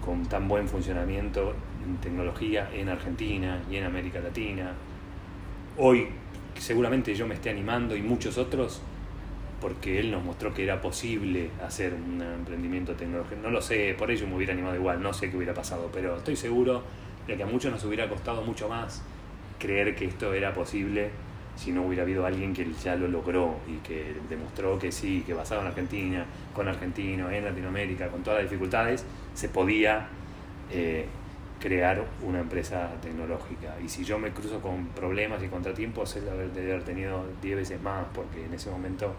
con 0.05 0.25
tan 0.25 0.47
buen 0.47 0.67
funcionamiento 0.67 1.53
en 1.85 1.97
tecnología 1.97 2.69
en 2.73 2.89
Argentina 2.89 3.61
y 3.69 3.75
en 3.75 3.83
América 3.83 4.19
Latina. 4.19 4.71
Hoy 5.77 6.07
seguramente 6.57 7.13
yo 7.15 7.27
me 7.27 7.35
esté 7.35 7.49
animando 7.49 7.95
y 7.95 8.01
muchos 8.01 8.37
otros 8.37 8.81
porque 9.61 9.99
él 9.99 10.11
nos 10.11 10.23
mostró 10.23 10.53
que 10.53 10.63
era 10.63 10.81
posible 10.81 11.49
hacer 11.65 11.93
un 11.93 12.21
emprendimiento 12.21 12.93
tecnológico. 12.93 13.41
No 13.41 13.49
lo 13.49 13.61
sé, 13.61 13.93
por 13.97 14.09
ello 14.09 14.27
me 14.27 14.35
hubiera 14.35 14.53
animado 14.53 14.75
igual, 14.75 15.01
no 15.01 15.13
sé 15.13 15.29
qué 15.29 15.37
hubiera 15.37 15.53
pasado, 15.53 15.89
pero 15.93 16.17
estoy 16.17 16.35
seguro 16.35 16.83
de 17.27 17.35
que 17.35 17.43
a 17.43 17.45
muchos 17.45 17.71
nos 17.71 17.83
hubiera 17.83 18.07
costado 18.09 18.41
mucho 18.41 18.69
más 18.69 19.03
creer 19.59 19.95
que 19.95 20.05
esto 20.05 20.33
era 20.33 20.53
posible 20.53 21.09
si 21.55 21.73
no 21.73 21.83
hubiera 21.83 22.03
habido 22.03 22.25
alguien 22.25 22.53
que 22.53 22.65
ya 22.81 22.95
lo 22.95 23.09
logró 23.09 23.57
y 23.67 23.85
que 23.85 24.15
demostró 24.29 24.79
que 24.79 24.93
sí, 24.93 25.23
que 25.27 25.33
basado 25.33 25.59
en 25.61 25.67
Argentina, 25.67 26.25
con 26.53 26.69
argentinos, 26.69 27.33
en 27.33 27.43
Latinoamérica, 27.43 28.07
con 28.07 28.23
todas 28.23 28.41
las 28.41 28.49
dificultades, 28.49 29.05
se 29.33 29.49
podía 29.49 30.07
eh, 30.71 31.05
crear 31.59 32.03
una 32.23 32.39
empresa 32.39 32.89
tecnológica. 33.01 33.75
Y 33.83 33.89
si 33.89 34.03
yo 34.03 34.17
me 34.17 34.31
cruzo 34.31 34.59
con 34.61 34.87
problemas 34.87 35.43
y 35.43 35.47
contratiempos, 35.47 36.15
es 36.15 36.25
de 36.25 36.31
haber 36.31 36.83
tenido 36.83 37.25
10 37.41 37.57
veces 37.57 37.81
más, 37.81 38.05
porque 38.13 38.45
en 38.45 38.53
ese 38.53 38.69
momento 38.69 39.13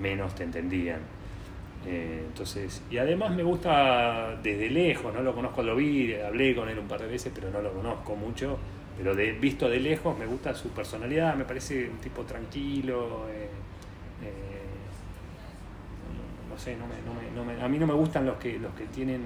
menos 0.00 0.34
te 0.34 0.44
entendían. 0.44 1.00
Eh, 1.84 2.22
entonces, 2.28 2.82
y 2.90 2.98
además 2.98 3.34
me 3.34 3.42
gusta 3.42 4.38
desde 4.42 4.70
lejos, 4.70 5.12
no 5.12 5.20
lo 5.20 5.34
conozco, 5.34 5.62
lo 5.62 5.74
vi, 5.74 6.14
hablé 6.14 6.54
con 6.54 6.68
él 6.68 6.78
un 6.78 6.86
par 6.86 7.00
de 7.00 7.08
veces, 7.08 7.32
pero 7.34 7.50
no 7.50 7.60
lo 7.60 7.72
conozco 7.72 8.14
mucho 8.14 8.58
pero 8.96 9.14
de, 9.14 9.32
visto 9.32 9.68
de 9.68 9.80
lejos 9.80 10.16
me 10.18 10.26
gusta 10.26 10.54
su 10.54 10.68
personalidad, 10.68 11.34
me 11.34 11.44
parece 11.44 11.88
un 11.88 11.98
tipo 11.98 12.22
tranquilo. 12.22 13.26
Eh, 13.30 13.48
eh, 14.22 14.62
no, 16.50 16.58
sé, 16.58 16.76
no 16.76 17.44
me, 17.44 17.62
a 17.62 17.68
mí 17.68 17.78
no 17.78 17.86
me 17.86 17.94
gustan 17.94 18.26
los 18.26 18.36
que, 18.36 18.58
los 18.58 18.72
que 18.74 18.84
tienen 18.86 19.22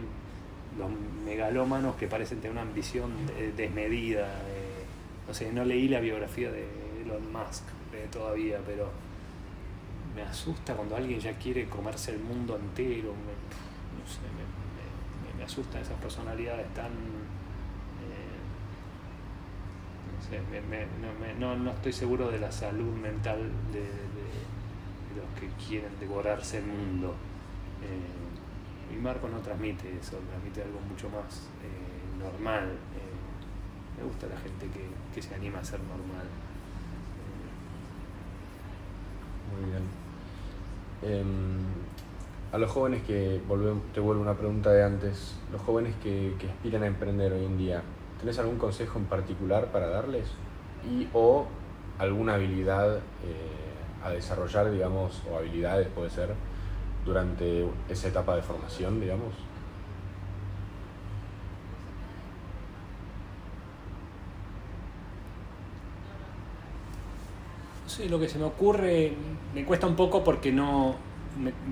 los 0.78 0.88
megalómanos 1.24 1.96
que 1.96 2.06
parecen 2.06 2.38
tener 2.38 2.52
una 2.52 2.62
ambición 2.62 3.10
desmedida. 3.56 4.28
no 5.26 5.34
sé, 5.34 5.52
no 5.52 5.64
leí 5.64 5.88
la 5.88 6.00
biografía 6.00 6.50
de 6.52 6.66
Elon 7.02 7.32
Musk 7.32 7.64
todavía, 8.12 8.58
pero 8.66 8.90
me 10.14 10.22
asusta 10.22 10.74
cuando 10.74 10.96
alguien 10.96 11.18
ya 11.20 11.32
quiere 11.38 11.66
comerse 11.66 12.12
el 12.12 12.20
mundo 12.20 12.56
entero. 12.56 13.12
asustan 15.44 15.80
esas 15.80 15.96
personalidades 16.00 16.66
tan... 16.74 16.86
eh, 16.90 18.36
no, 20.12 20.22
sé, 20.28 20.40
me- 20.50 20.60
me- 20.60 20.86
no, 21.00 21.12
me- 21.20 21.34
no- 21.38 21.56
no 21.56 21.70
estoy 21.70 21.92
seguro 21.92 22.30
de 22.30 22.40
la 22.40 22.50
salud 22.50 22.92
mental 22.96 23.38
de, 23.72 23.78
de- 23.80 23.86
de 23.86 25.20
los 25.20 25.28
que 25.38 25.46
quieren 25.68 25.90
devorarse 26.00 26.58
el 26.58 26.66
mundo. 26.66 27.14
Eh, 27.82 28.25
y 28.92 28.96
Marco 29.00 29.28
no 29.28 29.38
transmite 29.38 29.88
eso, 30.00 30.16
transmite 30.30 30.62
algo 30.62 30.78
mucho 30.88 31.08
más 31.08 31.48
eh, 31.62 32.22
normal. 32.22 32.64
Eh, 32.64 33.98
me 33.98 34.04
gusta 34.04 34.26
la 34.26 34.36
gente 34.38 34.66
que, 34.68 34.86
que 35.14 35.22
se 35.22 35.34
anima 35.34 35.58
a 35.60 35.64
ser 35.64 35.80
normal. 35.80 36.26
Muy 39.52 39.70
bien. 39.70 39.82
Em, 41.02 41.58
a 42.52 42.58
los 42.58 42.70
jóvenes 42.70 43.02
que, 43.02 43.40
volvem- 43.48 43.80
te 43.92 44.00
vuelvo 44.00 44.22
una 44.22 44.34
pregunta 44.34 44.72
de 44.72 44.82
antes, 44.84 45.34
los 45.52 45.60
jóvenes 45.62 45.94
que, 46.02 46.34
que 46.38 46.48
aspiran 46.48 46.82
a 46.82 46.86
emprender 46.86 47.32
hoy 47.32 47.44
en 47.44 47.58
día, 47.58 47.82
¿tenés 48.20 48.38
algún 48.38 48.56
consejo 48.58 48.98
en 48.98 49.04
particular 49.06 49.66
para 49.72 49.88
darles? 49.88 50.28
Y, 50.88 51.08
o 51.12 51.46
alguna 51.98 52.34
habilidad 52.34 52.96
eh, 52.96 53.00
a 54.04 54.10
desarrollar, 54.10 54.70
digamos, 54.70 55.22
o 55.30 55.36
habilidades 55.36 55.88
puede 55.88 56.10
ser, 56.10 56.34
durante 57.06 57.64
esa 57.88 58.08
etapa 58.08 58.36
de 58.36 58.42
formación, 58.42 59.00
digamos? 59.00 59.32
Sé, 67.86 68.08
lo 68.08 68.18
que 68.18 68.28
se 68.28 68.38
me 68.38 68.44
ocurre 68.44 69.12
me 69.54 69.64
cuesta 69.64 69.86
un 69.86 69.94
poco 69.96 70.24
porque 70.24 70.50
no 70.52 70.96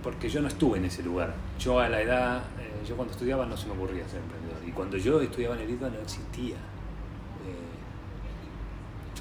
porque 0.02 0.28
yo 0.28 0.42
no 0.42 0.48
estuve 0.48 0.76
en 0.78 0.84
ese 0.84 1.02
lugar. 1.02 1.34
Yo 1.58 1.80
a 1.80 1.88
la 1.88 2.00
edad, 2.02 2.42
eh, 2.60 2.84
yo 2.86 2.96
cuando 2.96 3.12
estudiaba 3.12 3.46
no 3.46 3.56
se 3.56 3.66
me 3.66 3.72
ocurría 3.72 4.06
ser 4.08 4.20
emprendedor. 4.20 4.58
Y 4.66 4.70
cuando 4.72 4.96
yo 4.98 5.20
estudiaba 5.22 5.54
en 5.56 5.62
el 5.62 5.70
ITBA 5.70 5.88
no 5.88 5.98
existía. 6.00 6.56
Eh, 6.56 7.72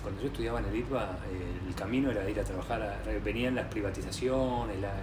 cuando 0.02 0.22
yo 0.22 0.28
estudiaba 0.28 0.60
en 0.60 0.66
el 0.66 0.76
ITBA, 0.76 1.04
eh, 1.32 1.60
el 1.70 1.74
camino 1.76 2.12
era 2.12 2.30
ir 2.30 2.38
a 2.40 2.44
trabajar, 2.44 3.02
venían 3.24 3.56
las 3.56 3.68
privatizaciones, 3.68 4.80
la- 4.82 4.94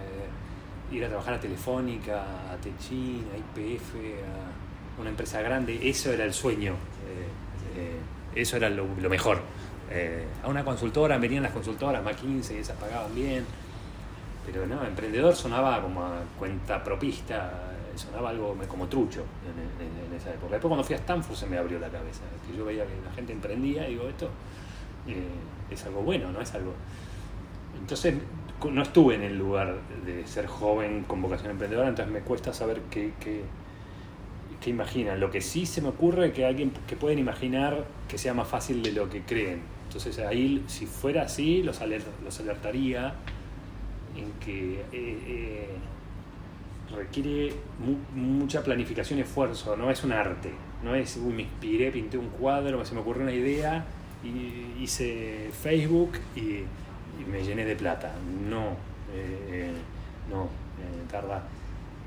ir 0.91 1.05
a 1.05 1.07
trabajar 1.07 1.35
a 1.35 1.39
Telefónica, 1.39 2.21
a 2.51 2.55
Techin, 2.57 3.23
a 3.33 3.37
IPF, 3.37 3.95
a 4.97 5.01
una 5.01 5.09
empresa 5.09 5.41
grande. 5.41 5.79
Eso 5.89 6.11
era 6.11 6.23
el 6.25 6.33
sueño. 6.33 6.73
eh, 6.73 7.77
eh, 7.77 7.99
eso 8.41 8.57
era 8.57 8.69
lo, 8.69 8.85
lo 8.99 9.09
mejor. 9.09 9.41
Eh, 9.89 10.25
a 10.43 10.47
una 10.47 10.63
consultora, 10.63 11.17
venían 11.17 11.43
las 11.43 11.51
consultoras, 11.51 12.03
McKinsey, 12.03 12.57
esas 12.57 12.77
pagaban 12.77 13.13
bien. 13.13 13.45
Pero 14.45 14.65
no, 14.65 14.83
emprendedor 14.85 15.35
sonaba 15.35 15.81
como 15.81 16.03
a 16.03 16.21
cuenta 16.39 16.83
propista, 16.83 17.51
sonaba 17.95 18.29
algo 18.29 18.55
como 18.67 18.87
trucho 18.87 19.23
en, 19.45 19.85
en- 19.85 20.05
en 20.11 20.17
esa 20.17 20.29
época. 20.31 20.53
Después 20.53 20.69
cuando 20.69 20.83
fui 20.83 20.95
a 20.95 20.99
Stanford 20.99 21.35
se 21.35 21.45
me 21.45 21.57
abrió 21.57 21.77
la 21.79 21.89
cabeza, 21.89 22.21
que 22.49 22.57
yo 22.57 22.65
veía 22.65 22.85
que 22.85 22.93
la 23.05 23.11
gente 23.13 23.33
emprendía 23.33 23.87
y 23.87 23.91
digo, 23.91 24.07
esto 24.07 24.29
es 25.69 25.85
algo 25.85 26.01
bueno, 26.01 26.31
no 26.31 26.41
es 26.41 26.53
algo... 26.55 26.73
Entonces 27.79 28.15
no 28.69 28.81
estuve 28.81 29.15
en 29.15 29.23
el 29.23 29.37
lugar 29.37 29.75
de 30.05 30.27
ser 30.27 30.45
joven 30.47 31.03
con 31.07 31.21
vocación 31.21 31.51
emprendedora, 31.51 31.87
entonces 31.89 32.13
me 32.13 32.19
cuesta 32.21 32.53
saber 32.53 32.81
qué, 32.91 33.13
qué, 33.19 33.41
qué 34.59 34.69
imaginan. 34.69 35.19
Lo 35.19 35.31
que 35.31 35.41
sí 35.41 35.65
se 35.65 35.81
me 35.81 35.89
ocurre 35.89 36.27
es 36.27 36.33
que 36.33 36.45
alguien 36.45 36.71
que 36.87 36.95
pueden 36.95 37.17
imaginar 37.19 37.85
que 38.07 38.17
sea 38.17 38.33
más 38.33 38.47
fácil 38.47 38.83
de 38.83 38.91
lo 38.91 39.09
que 39.09 39.21
creen. 39.21 39.61
Entonces 39.87 40.19
ahí, 40.19 40.63
si 40.67 40.85
fuera 40.85 41.23
así, 41.23 41.63
los, 41.63 41.81
aler- 41.81 42.03
los 42.23 42.39
alertaría 42.39 43.13
en 44.15 44.31
que 44.45 44.81
eh, 44.81 44.83
eh, 44.93 45.67
requiere 46.95 47.53
mu- 47.79 48.19
mucha 48.21 48.63
planificación 48.63 49.19
y 49.19 49.21
esfuerzo, 49.23 49.75
no 49.75 49.89
es 49.89 50.03
un 50.03 50.11
arte, 50.11 50.51
no 50.83 50.95
es, 50.95 51.17
uy, 51.17 51.33
me 51.33 51.41
inspiré, 51.43 51.91
pinté 51.91 52.17
un 52.17 52.27
cuadro, 52.29 52.83
se 52.85 52.93
me 52.93 53.01
ocurrió 53.01 53.23
una 53.23 53.33
idea 53.33 53.85
y 54.23 54.81
hice 54.83 55.49
Facebook 55.63 56.11
y, 56.35 56.63
y 57.21 57.29
me 57.29 57.43
llené 57.43 57.65
de 57.65 57.75
plata. 57.75 58.13
No, 58.49 58.75
eh, 59.13 59.71
no, 60.29 60.43
eh, 60.43 61.03
tarda. 61.09 61.43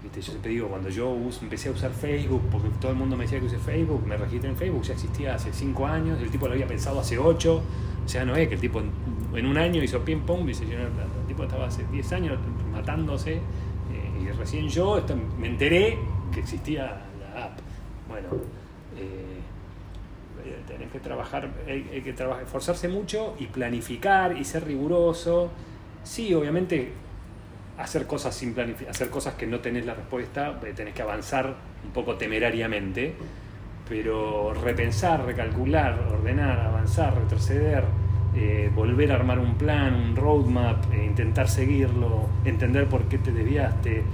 Viste, 0.03 0.20
yo 0.20 0.33
siempre 0.33 0.50
digo, 0.50 0.68
cuando 0.68 0.90
yo 0.90 1.16
empecé 1.40 1.70
a 1.70 1.72
usar 1.72 1.90
Facebook, 1.92 2.42
porque 2.50 2.68
todo 2.81 2.92
el 2.92 2.98
mundo 2.98 3.16
me 3.16 3.24
decía 3.24 3.40
que 3.40 3.46
use 3.46 3.59
Facebook, 3.59 4.07
me 4.07 4.16
registré 4.16 4.50
en 4.50 4.57
Facebook, 4.57 4.83
ya 4.83 4.92
existía 4.92 5.35
hace 5.35 5.50
5 5.53 5.87
años, 5.87 6.20
el 6.20 6.31
tipo 6.31 6.46
lo 6.46 6.53
había 6.53 6.66
pensado 6.66 7.00
hace 7.00 7.16
8, 7.16 7.62
o 8.05 8.09
sea, 8.09 8.24
no 8.24 8.37
es 8.37 8.48
que 8.48 8.55
el 8.55 8.61
tipo 8.61 8.81
en, 8.81 9.46
un 9.46 9.57
año 9.57 9.83
hizo 9.83 10.05
ping 10.05 10.20
pong 10.20 10.48
y 10.48 10.55
se 10.55 10.66
llenó 10.66 10.85
de 10.85 10.90
plata. 10.90 11.11
El 11.20 11.27
tipo 11.27 11.42
estaba 11.44 11.66
hace 11.66 11.85
10 11.90 12.12
años 12.12 12.38
matándose 12.70 13.35
eh, 13.35 13.40
y 14.22 14.29
recién 14.29 14.68
yo 14.68 15.03
me 15.38 15.48
enteré 15.48 15.98
que 16.33 16.40
existía 16.40 17.03
la 17.20 17.44
app. 17.46 17.59
Bueno, 18.09 18.29
eh, 18.29 18.33
eh, 18.33 18.63
que 20.95 21.01
trabajar, 21.01 21.51
hay, 21.67 22.01
que 22.03 22.13
trabajar, 22.13 22.45
esforzarse 22.45 22.87
mucho 22.87 23.35
y 23.41 23.47
planificar 23.47 24.39
y 24.39 24.45
ser 24.45 24.65
riguroso. 24.65 25.51
Sí, 26.05 26.33
obviamente 26.33 26.93
hacer 27.79 28.07
cosas 28.07 28.33
sin 28.33 28.55
hacer 28.89 29.11
cosas 29.11 29.35
que 29.35 29.49
no 29.49 29.59
tenés 29.59 29.85
la 29.85 29.95
respuesta, 29.95 30.61
eh, 30.65 30.73
tenés 30.73 30.95
que 30.95 31.03
avanzar 31.03 31.57
un 31.85 31.91
poco 31.91 32.15
temerariamente, 32.15 33.13
pero 33.89 34.55
repensar, 34.55 35.27
recalcular, 35.27 35.99
ordenar, 36.13 36.61
avanzar, 36.61 37.19
retroceder, 37.19 37.83
eh, 38.37 38.71
volver 38.73 39.11
a 39.11 39.17
armar 39.17 39.41
un 39.41 39.57
plan, 39.57 39.95
un 39.95 40.15
roadmap, 40.15 40.93
eh, 40.93 41.05
intentar 41.05 41.49
seguirlo, 41.49 42.29
entender 42.45 42.87
por 42.87 43.03
qué 43.09 43.19
te 43.19 43.33
desviaste, 43.33 44.05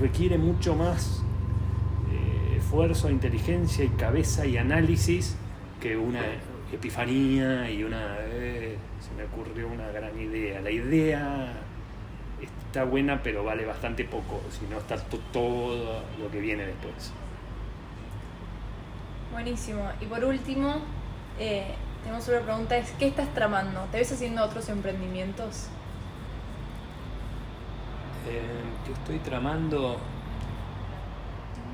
requiere 0.00 0.38
mucho 0.38 0.76
más 0.76 1.24
eh, 2.12 2.58
esfuerzo, 2.58 3.10
inteligencia 3.10 3.84
y 3.84 3.88
cabeza 3.88 4.46
y 4.46 4.56
análisis 4.56 5.36
que 5.82 5.96
una 5.96 6.20
epifanía 6.72 7.70
y 7.70 7.82
una... 7.84 8.16
eh, 8.20 8.78
se 9.00 9.12
me 9.14 9.24
ocurrió 9.24 9.68
una 9.68 9.88
gran 9.90 10.18
idea. 10.18 10.60
La 10.60 10.70
idea 10.70 11.52
está 12.40 12.84
buena 12.84 13.22
pero 13.22 13.44
vale 13.44 13.66
bastante 13.66 14.04
poco, 14.04 14.40
si 14.50 14.66
no 14.66 14.78
está 14.78 14.96
to- 14.96 15.18
todo 15.32 16.04
lo 16.20 16.30
que 16.30 16.40
viene 16.40 16.66
después. 16.66 17.12
Buenísimo. 19.32 19.90
Y 20.00 20.06
por 20.06 20.24
último, 20.24 20.76
eh, 21.38 21.74
tenemos 22.02 22.28
otra 22.28 22.42
pregunta, 22.42 22.76
es 22.76 22.90
¿qué 22.98 23.08
estás 23.08 23.32
tramando? 23.34 23.80
¿Te 23.90 23.98
ves 23.98 24.12
haciendo 24.12 24.44
otros 24.44 24.68
emprendimientos? 24.68 25.68
Eh, 28.28 28.62
que 28.84 28.92
estoy 28.92 29.18
tramando. 29.18 29.98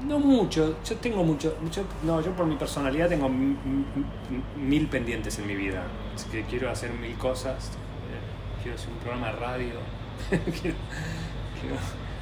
No 0.07 0.19
mucho, 0.19 0.77
yo 0.85 0.97
tengo 0.97 1.25
mucho. 1.25 1.57
yo- 1.73 1.83
no, 2.05 2.21
yo 2.23 2.31
por 2.33 2.47
mi 2.47 2.57
personalidad 2.57 3.09
tengo 3.09 3.29
mil 4.57 4.87
pendientes 4.87 5.39
en 5.39 5.47
mi 5.47 5.55
vida. 5.57 5.83
Así 6.15 6.29
que 6.31 6.43
quiero 6.45 6.71
hacer 6.71 6.91
mil 6.93 7.17
cosas. 7.17 7.71
eh, 7.73 8.63
quiero 8.63 8.77
hacer 8.77 8.91
un 8.91 8.99
programa 8.99 9.27
de 9.29 9.33
radio. 9.33 9.73
quiero, 10.31 10.77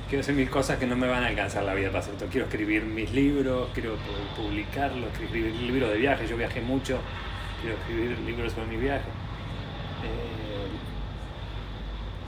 quiero- 0.08 0.20
hacer 0.20 0.34
mil 0.34 0.48
cosas 0.48 0.78
que 0.78 0.86
no 0.86 0.96
me 0.96 1.06
van 1.06 1.22
a 1.22 1.26
alcanzar 1.28 1.64
la 1.64 1.74
vida 1.74 1.88
para 1.88 2.00
hacer 2.00 2.14
todo. 2.14 2.28
Quiero 2.30 2.46
escribir 2.46 2.84
mis 2.84 3.12
libros, 3.12 3.68
quiero 3.74 3.94
pu- 3.96 4.36
publicarlos, 4.36 5.10
quiero 5.10 5.24
escribir 5.26 5.54
libros 5.56 5.90
de 5.90 5.98
viaje. 5.98 6.26
Yo 6.26 6.36
viajé 6.36 6.60
mucho, 6.62 6.98
quiero 7.60 7.76
escribir 7.76 8.18
libros 8.20 8.52
sobre 8.52 8.68
mi 8.68 8.76
viaje. 8.78 9.04
Eh, 10.02 10.66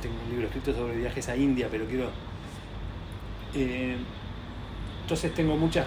tengo 0.02 0.14
un 0.24 0.30
libro 0.30 0.46
escrito 0.46 0.72
sobre 0.74 0.96
viajes 0.96 1.28
a 1.28 1.36
India, 1.36 1.68
pero 1.70 1.86
quiero... 1.86 2.10
eh, 3.54 3.96
entonces 5.08 5.32
tengo 5.32 5.56
muchas 5.56 5.86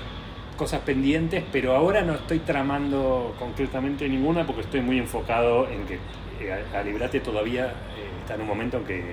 cosas 0.57 0.81
pendientes, 0.81 1.43
pero 1.51 1.75
ahora 1.75 2.01
no 2.01 2.13
estoy 2.15 2.39
tramando 2.39 3.35
concretamente 3.37 4.09
ninguna 4.09 4.47
porque 4.47 4.61
estoy 4.61 4.81
muy 4.81 4.97
enfocado 4.97 5.69
en 5.69 5.85
que 5.85 5.99
eh, 6.39 6.63
Alibrate 6.75 7.19
todavía 7.19 7.67
eh, 7.67 8.09
está 8.19 8.33
en 8.33 8.41
un 8.41 8.47
momento 8.47 8.77
en 8.77 8.83
que 8.83 9.03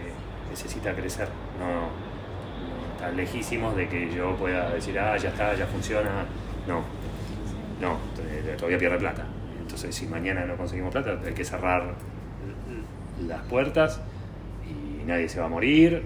necesita 0.48 0.94
crecer. 0.94 1.28
No, 1.60 1.90
no 3.06 3.12
lejísimos 3.14 3.76
de 3.76 3.86
que 3.86 4.10
yo 4.10 4.34
pueda 4.36 4.70
decir, 4.70 4.98
ah, 4.98 5.14
ya 5.18 5.28
está, 5.28 5.54
ya 5.54 5.66
funciona. 5.66 6.24
No, 6.66 6.80
no, 7.82 7.98
eh, 8.24 8.54
todavía 8.56 8.78
pierde 8.78 8.96
plata. 8.96 9.26
Entonces, 9.60 9.94
si 9.94 10.06
mañana 10.06 10.46
no 10.46 10.56
conseguimos 10.56 10.90
plata, 10.90 11.20
hay 11.22 11.34
que 11.34 11.44
cerrar 11.44 11.96
las 13.26 13.42
puertas 13.42 14.00
y 14.66 15.04
nadie 15.04 15.28
se 15.28 15.38
va 15.38 15.44
a 15.44 15.50
morir, 15.50 16.02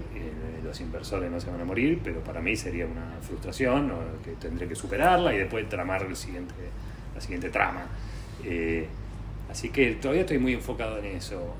los 0.73 0.81
inversores 0.81 1.29
no 1.29 1.39
se 1.39 1.51
van 1.51 1.61
a 1.61 1.65
morir, 1.65 1.99
pero 2.03 2.23
para 2.23 2.41
mí 2.41 2.55
sería 2.55 2.87
una 2.87 3.17
frustración 3.21 3.89
¿no? 3.89 3.99
que 4.25 4.31
tendré 4.31 4.67
que 4.67 4.73
superarla 4.73 5.31
y 5.31 5.37
después 5.37 5.69
tramar 5.69 6.01
el 6.01 6.15
siguiente, 6.15 6.55
la 7.13 7.21
siguiente 7.21 7.51
trama. 7.51 7.85
Eh, 8.43 8.87
así 9.51 9.69
que 9.69 9.91
todavía 9.93 10.21
estoy 10.21 10.39
muy 10.39 10.53
enfocado 10.53 10.97
en 10.97 11.05
eso, 11.05 11.53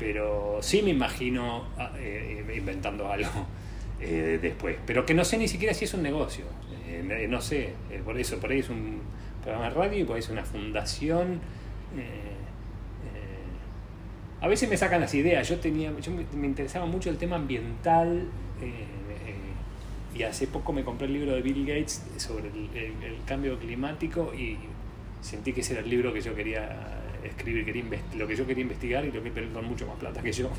pero 0.00 0.58
sí 0.62 0.82
me 0.82 0.90
imagino 0.90 1.68
ah, 1.78 1.92
eh, 1.96 2.44
inventando 2.56 3.08
algo 3.12 3.46
eh, 4.00 4.40
después, 4.42 4.76
pero 4.84 5.06
que 5.06 5.14
no 5.14 5.24
sé 5.24 5.38
ni 5.38 5.46
siquiera 5.46 5.72
si 5.72 5.84
es 5.84 5.94
un 5.94 6.02
negocio, 6.02 6.44
Eh, 6.88 7.26
no 7.28 7.40
sé, 7.40 7.72
eh, 7.90 8.00
por 8.04 8.18
eso, 8.18 8.38
por 8.40 8.50
ahí 8.50 8.60
es 8.60 8.68
un 8.70 9.00
programa 9.42 9.68
de 9.68 9.74
radio 9.74 9.98
y 10.00 10.04
por 10.04 10.16
ahí 10.16 10.20
es 10.20 10.28
una 10.28 10.44
fundación. 10.44 11.34
eh, 11.96 12.34
eh, 13.14 13.46
a 14.40 14.48
veces 14.48 14.68
me 14.68 14.76
sacan 14.76 15.00
las 15.00 15.14
ideas. 15.14 15.48
Yo 15.48 15.58
tenía, 15.58 15.92
yo 16.00 16.12
me, 16.12 16.46
interesaba 16.46 16.86
mucho 16.86 17.10
el 17.10 17.16
tema 17.18 17.36
ambiental 17.36 18.18
eh, 18.18 18.22
eh, 18.22 18.45
y 20.14 20.22
hace 20.22 20.46
poco 20.46 20.72
me 20.72 20.84
compré 20.84 21.06
el 21.06 21.12
libro 21.12 21.34
de 21.34 21.42
Bill 21.42 21.66
Gates 21.66 22.02
sobre 22.16 22.48
el, 22.48 23.18
cambio 23.26 23.58
climático 23.58 24.32
y 24.34 24.56
sentí 25.20 25.52
que 25.52 25.60
ese 25.60 25.74
era 25.74 25.82
el 25.82 25.90
libro 25.90 26.12
que 26.12 26.20
yo 26.20 26.34
quería 26.34 27.02
escribir, 27.24 27.64
quería 27.64 27.84
lo 28.16 28.26
que 28.26 28.36
yo 28.36 28.46
quería 28.46 28.62
investigar 28.62 29.04
y 29.04 29.12
lo 29.12 29.22
que 29.22 29.30
con 29.30 29.66
mucho 29.66 29.86
más 29.86 29.96
plata 29.96 30.22
que 30.22 30.32
yo. 30.32 30.50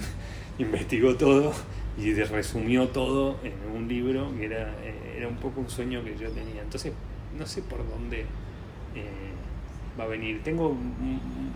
Investigó 0.58 1.16
todo 1.16 1.52
y 1.98 2.12
resumió 2.12 2.88
todo 2.88 3.38
en 3.42 3.54
un 3.74 3.88
libro 3.88 4.30
que 4.36 4.44
era, 4.44 4.74
eh, 4.82 5.14
era 5.16 5.28
un 5.28 5.36
poco 5.36 5.60
un 5.60 5.70
sueño 5.70 6.04
que 6.04 6.16
yo 6.16 6.30
tenía. 6.30 6.62
Entonces, 6.62 6.92
no 7.38 7.46
sé 7.46 7.62
por 7.62 7.78
dónde 7.88 8.20
eh, 8.20 9.06
va 9.98 10.04
a 10.04 10.08
venir. 10.08 10.42
Tengo 10.42 10.76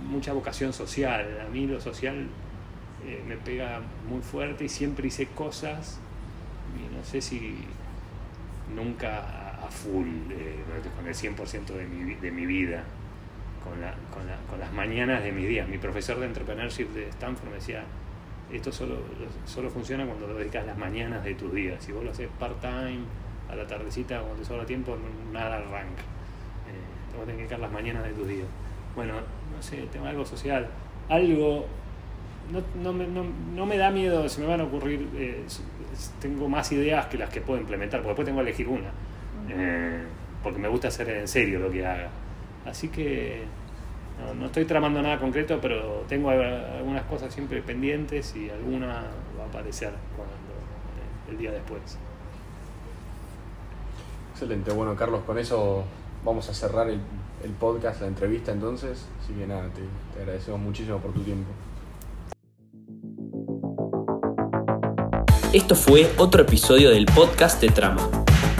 mucha 0.08 0.32
vocación 0.32 0.72
social. 0.72 1.42
A 1.46 1.50
mí 1.50 1.66
lo 1.66 1.80
social 1.80 2.28
eh, 3.06 3.22
me 3.26 3.36
pega 3.36 3.80
muy 4.08 4.22
fuerte 4.22 4.64
y 4.64 4.68
siempre 4.68 5.08
hice 5.08 5.26
cosas 5.26 5.98
y 6.76 6.94
no 6.94 7.04
sé 7.04 7.20
si 7.20 7.58
nunca 8.74 9.20
a 9.64 9.70
full, 9.70 10.06
con 10.96 11.06
el 11.06 11.14
100% 11.14 11.66
de 11.66 11.86
mi, 11.86 12.14
de 12.14 12.30
mi 12.30 12.46
vida 12.46 12.84
con, 13.62 13.80
la, 13.80 13.94
con, 14.12 14.26
la, 14.26 14.36
con, 14.48 14.60
las 14.60 14.72
mañanas 14.72 15.22
de 15.22 15.32
mis 15.32 15.48
días. 15.48 15.68
Mi 15.68 15.78
profesor 15.78 16.18
de 16.18 16.26
entrepreneurship 16.26 16.88
de 16.88 17.08
Stanford 17.08 17.48
me 17.48 17.54
decía, 17.56 17.84
esto 18.52 18.70
solo, 18.70 18.98
solo 19.46 19.70
funciona 19.70 20.04
cuando 20.04 20.26
lo 20.26 20.34
dedicas 20.34 20.66
las 20.66 20.76
mañanas 20.76 21.24
de 21.24 21.34
tus 21.34 21.52
días. 21.52 21.82
Si 21.82 21.92
vos 21.92 22.04
lo 22.04 22.10
haces 22.10 22.28
part-time, 22.38 23.00
a 23.48 23.54
la 23.54 23.66
tardecita, 23.66 24.20
cuando 24.20 24.36
te 24.36 24.44
sobra 24.44 24.64
tiempo, 24.66 24.96
nada 25.32 25.56
arranca. 25.56 26.02
Eh, 26.02 27.10
te 27.10 27.18
vas 27.18 27.28
a 27.28 27.30
que 27.30 27.36
dedicar 27.38 27.58
las 27.58 27.72
mañanas 27.72 28.04
de 28.04 28.12
tus 28.12 28.26
días. 28.26 28.46
Bueno, 28.94 29.14
no 29.14 29.62
sé, 29.62 29.86
tengo 29.92 30.06
algo 30.06 30.24
social, 30.24 30.68
algo... 31.08 31.66
No, 32.50 32.62
no, 32.82 32.92
me, 32.92 33.06
no, 33.06 33.24
no 33.54 33.66
me 33.66 33.76
da 33.78 33.90
miedo, 33.90 34.28
se 34.28 34.40
me 34.40 34.46
van 34.46 34.60
a 34.60 34.64
ocurrir, 34.64 35.08
eh, 35.14 35.44
tengo 36.20 36.48
más 36.48 36.70
ideas 36.72 37.06
que 37.06 37.16
las 37.16 37.30
que 37.30 37.40
puedo 37.40 37.58
implementar, 37.58 38.00
porque 38.00 38.10
después 38.10 38.26
tengo 38.26 38.38
que 38.38 38.48
elegir 38.48 38.68
una, 38.68 38.90
eh, 39.48 40.02
porque 40.42 40.58
me 40.58 40.68
gusta 40.68 40.88
hacer 40.88 41.08
en 41.08 41.28
serio 41.28 41.58
lo 41.58 41.70
que 41.70 41.86
haga. 41.86 42.10
Así 42.66 42.88
que 42.88 43.44
no, 44.38 44.46
estoy 44.46 44.64
tramando 44.64 45.02
nada 45.02 45.18
concreto, 45.18 45.58
pero 45.60 46.04
tengo 46.08 46.30
algunas 46.30 47.04
cosas 47.04 47.32
siempre 47.32 47.60
pendientes 47.62 48.34
y 48.36 48.48
alguna 48.48 49.04
va 49.38 49.44
a 49.44 49.46
aparecer 49.46 49.92
cuando, 50.16 50.34
eh, 50.34 51.30
el 51.30 51.38
día 51.38 51.50
después. 51.50 51.98
Excelente, 54.32 54.72
bueno 54.72 54.96
Carlos, 54.96 55.22
con 55.24 55.38
eso 55.38 55.84
vamos 56.24 56.48
a 56.48 56.54
cerrar 56.54 56.88
el, 56.88 57.00
podcast, 57.60 58.00
la 58.00 58.06
entrevista 58.06 58.52
entonces. 58.52 59.06
Así 59.22 59.34
que 59.34 59.46
nada, 59.46 59.68
te 60.14 60.20
agradecemos 60.20 60.60
muchísimo 60.60 60.98
por 60.98 61.12
tu 61.12 61.20
tiempo. 61.20 61.50
Esto 65.54 65.76
fue 65.76 66.10
otro 66.18 66.42
episodio 66.42 66.90
del 66.90 67.06
podcast 67.06 67.60
de 67.60 67.68
Trama. 67.68 68.10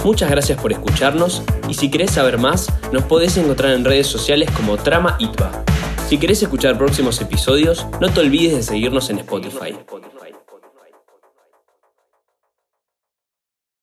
Muchas 0.05 0.31
gracias 0.31 0.61
por 0.61 0.71
escucharnos 0.71 1.43
y 1.69 1.75
si 1.75 1.91
querés 1.91 2.13
saber 2.13 2.39
más, 2.39 2.73
nos 2.93 3.03
podés 3.03 3.37
encontrar 3.37 3.73
en 3.73 3.85
redes 3.85 4.07
sociales 4.07 4.49
como 4.53 4.77
Trama 4.77 5.17
Itba. 5.19 5.65
Si 6.09 6.19
querés 6.19 6.41
escuchar 6.41 6.79
próximos 6.79 7.21
episodios, 7.21 7.85
no 8.01 8.13
te 8.13 8.21
olvides 8.21 8.55
de 8.55 8.63
seguirnos 8.63 9.11
en 9.11 9.19
Spotify. 9.19 9.75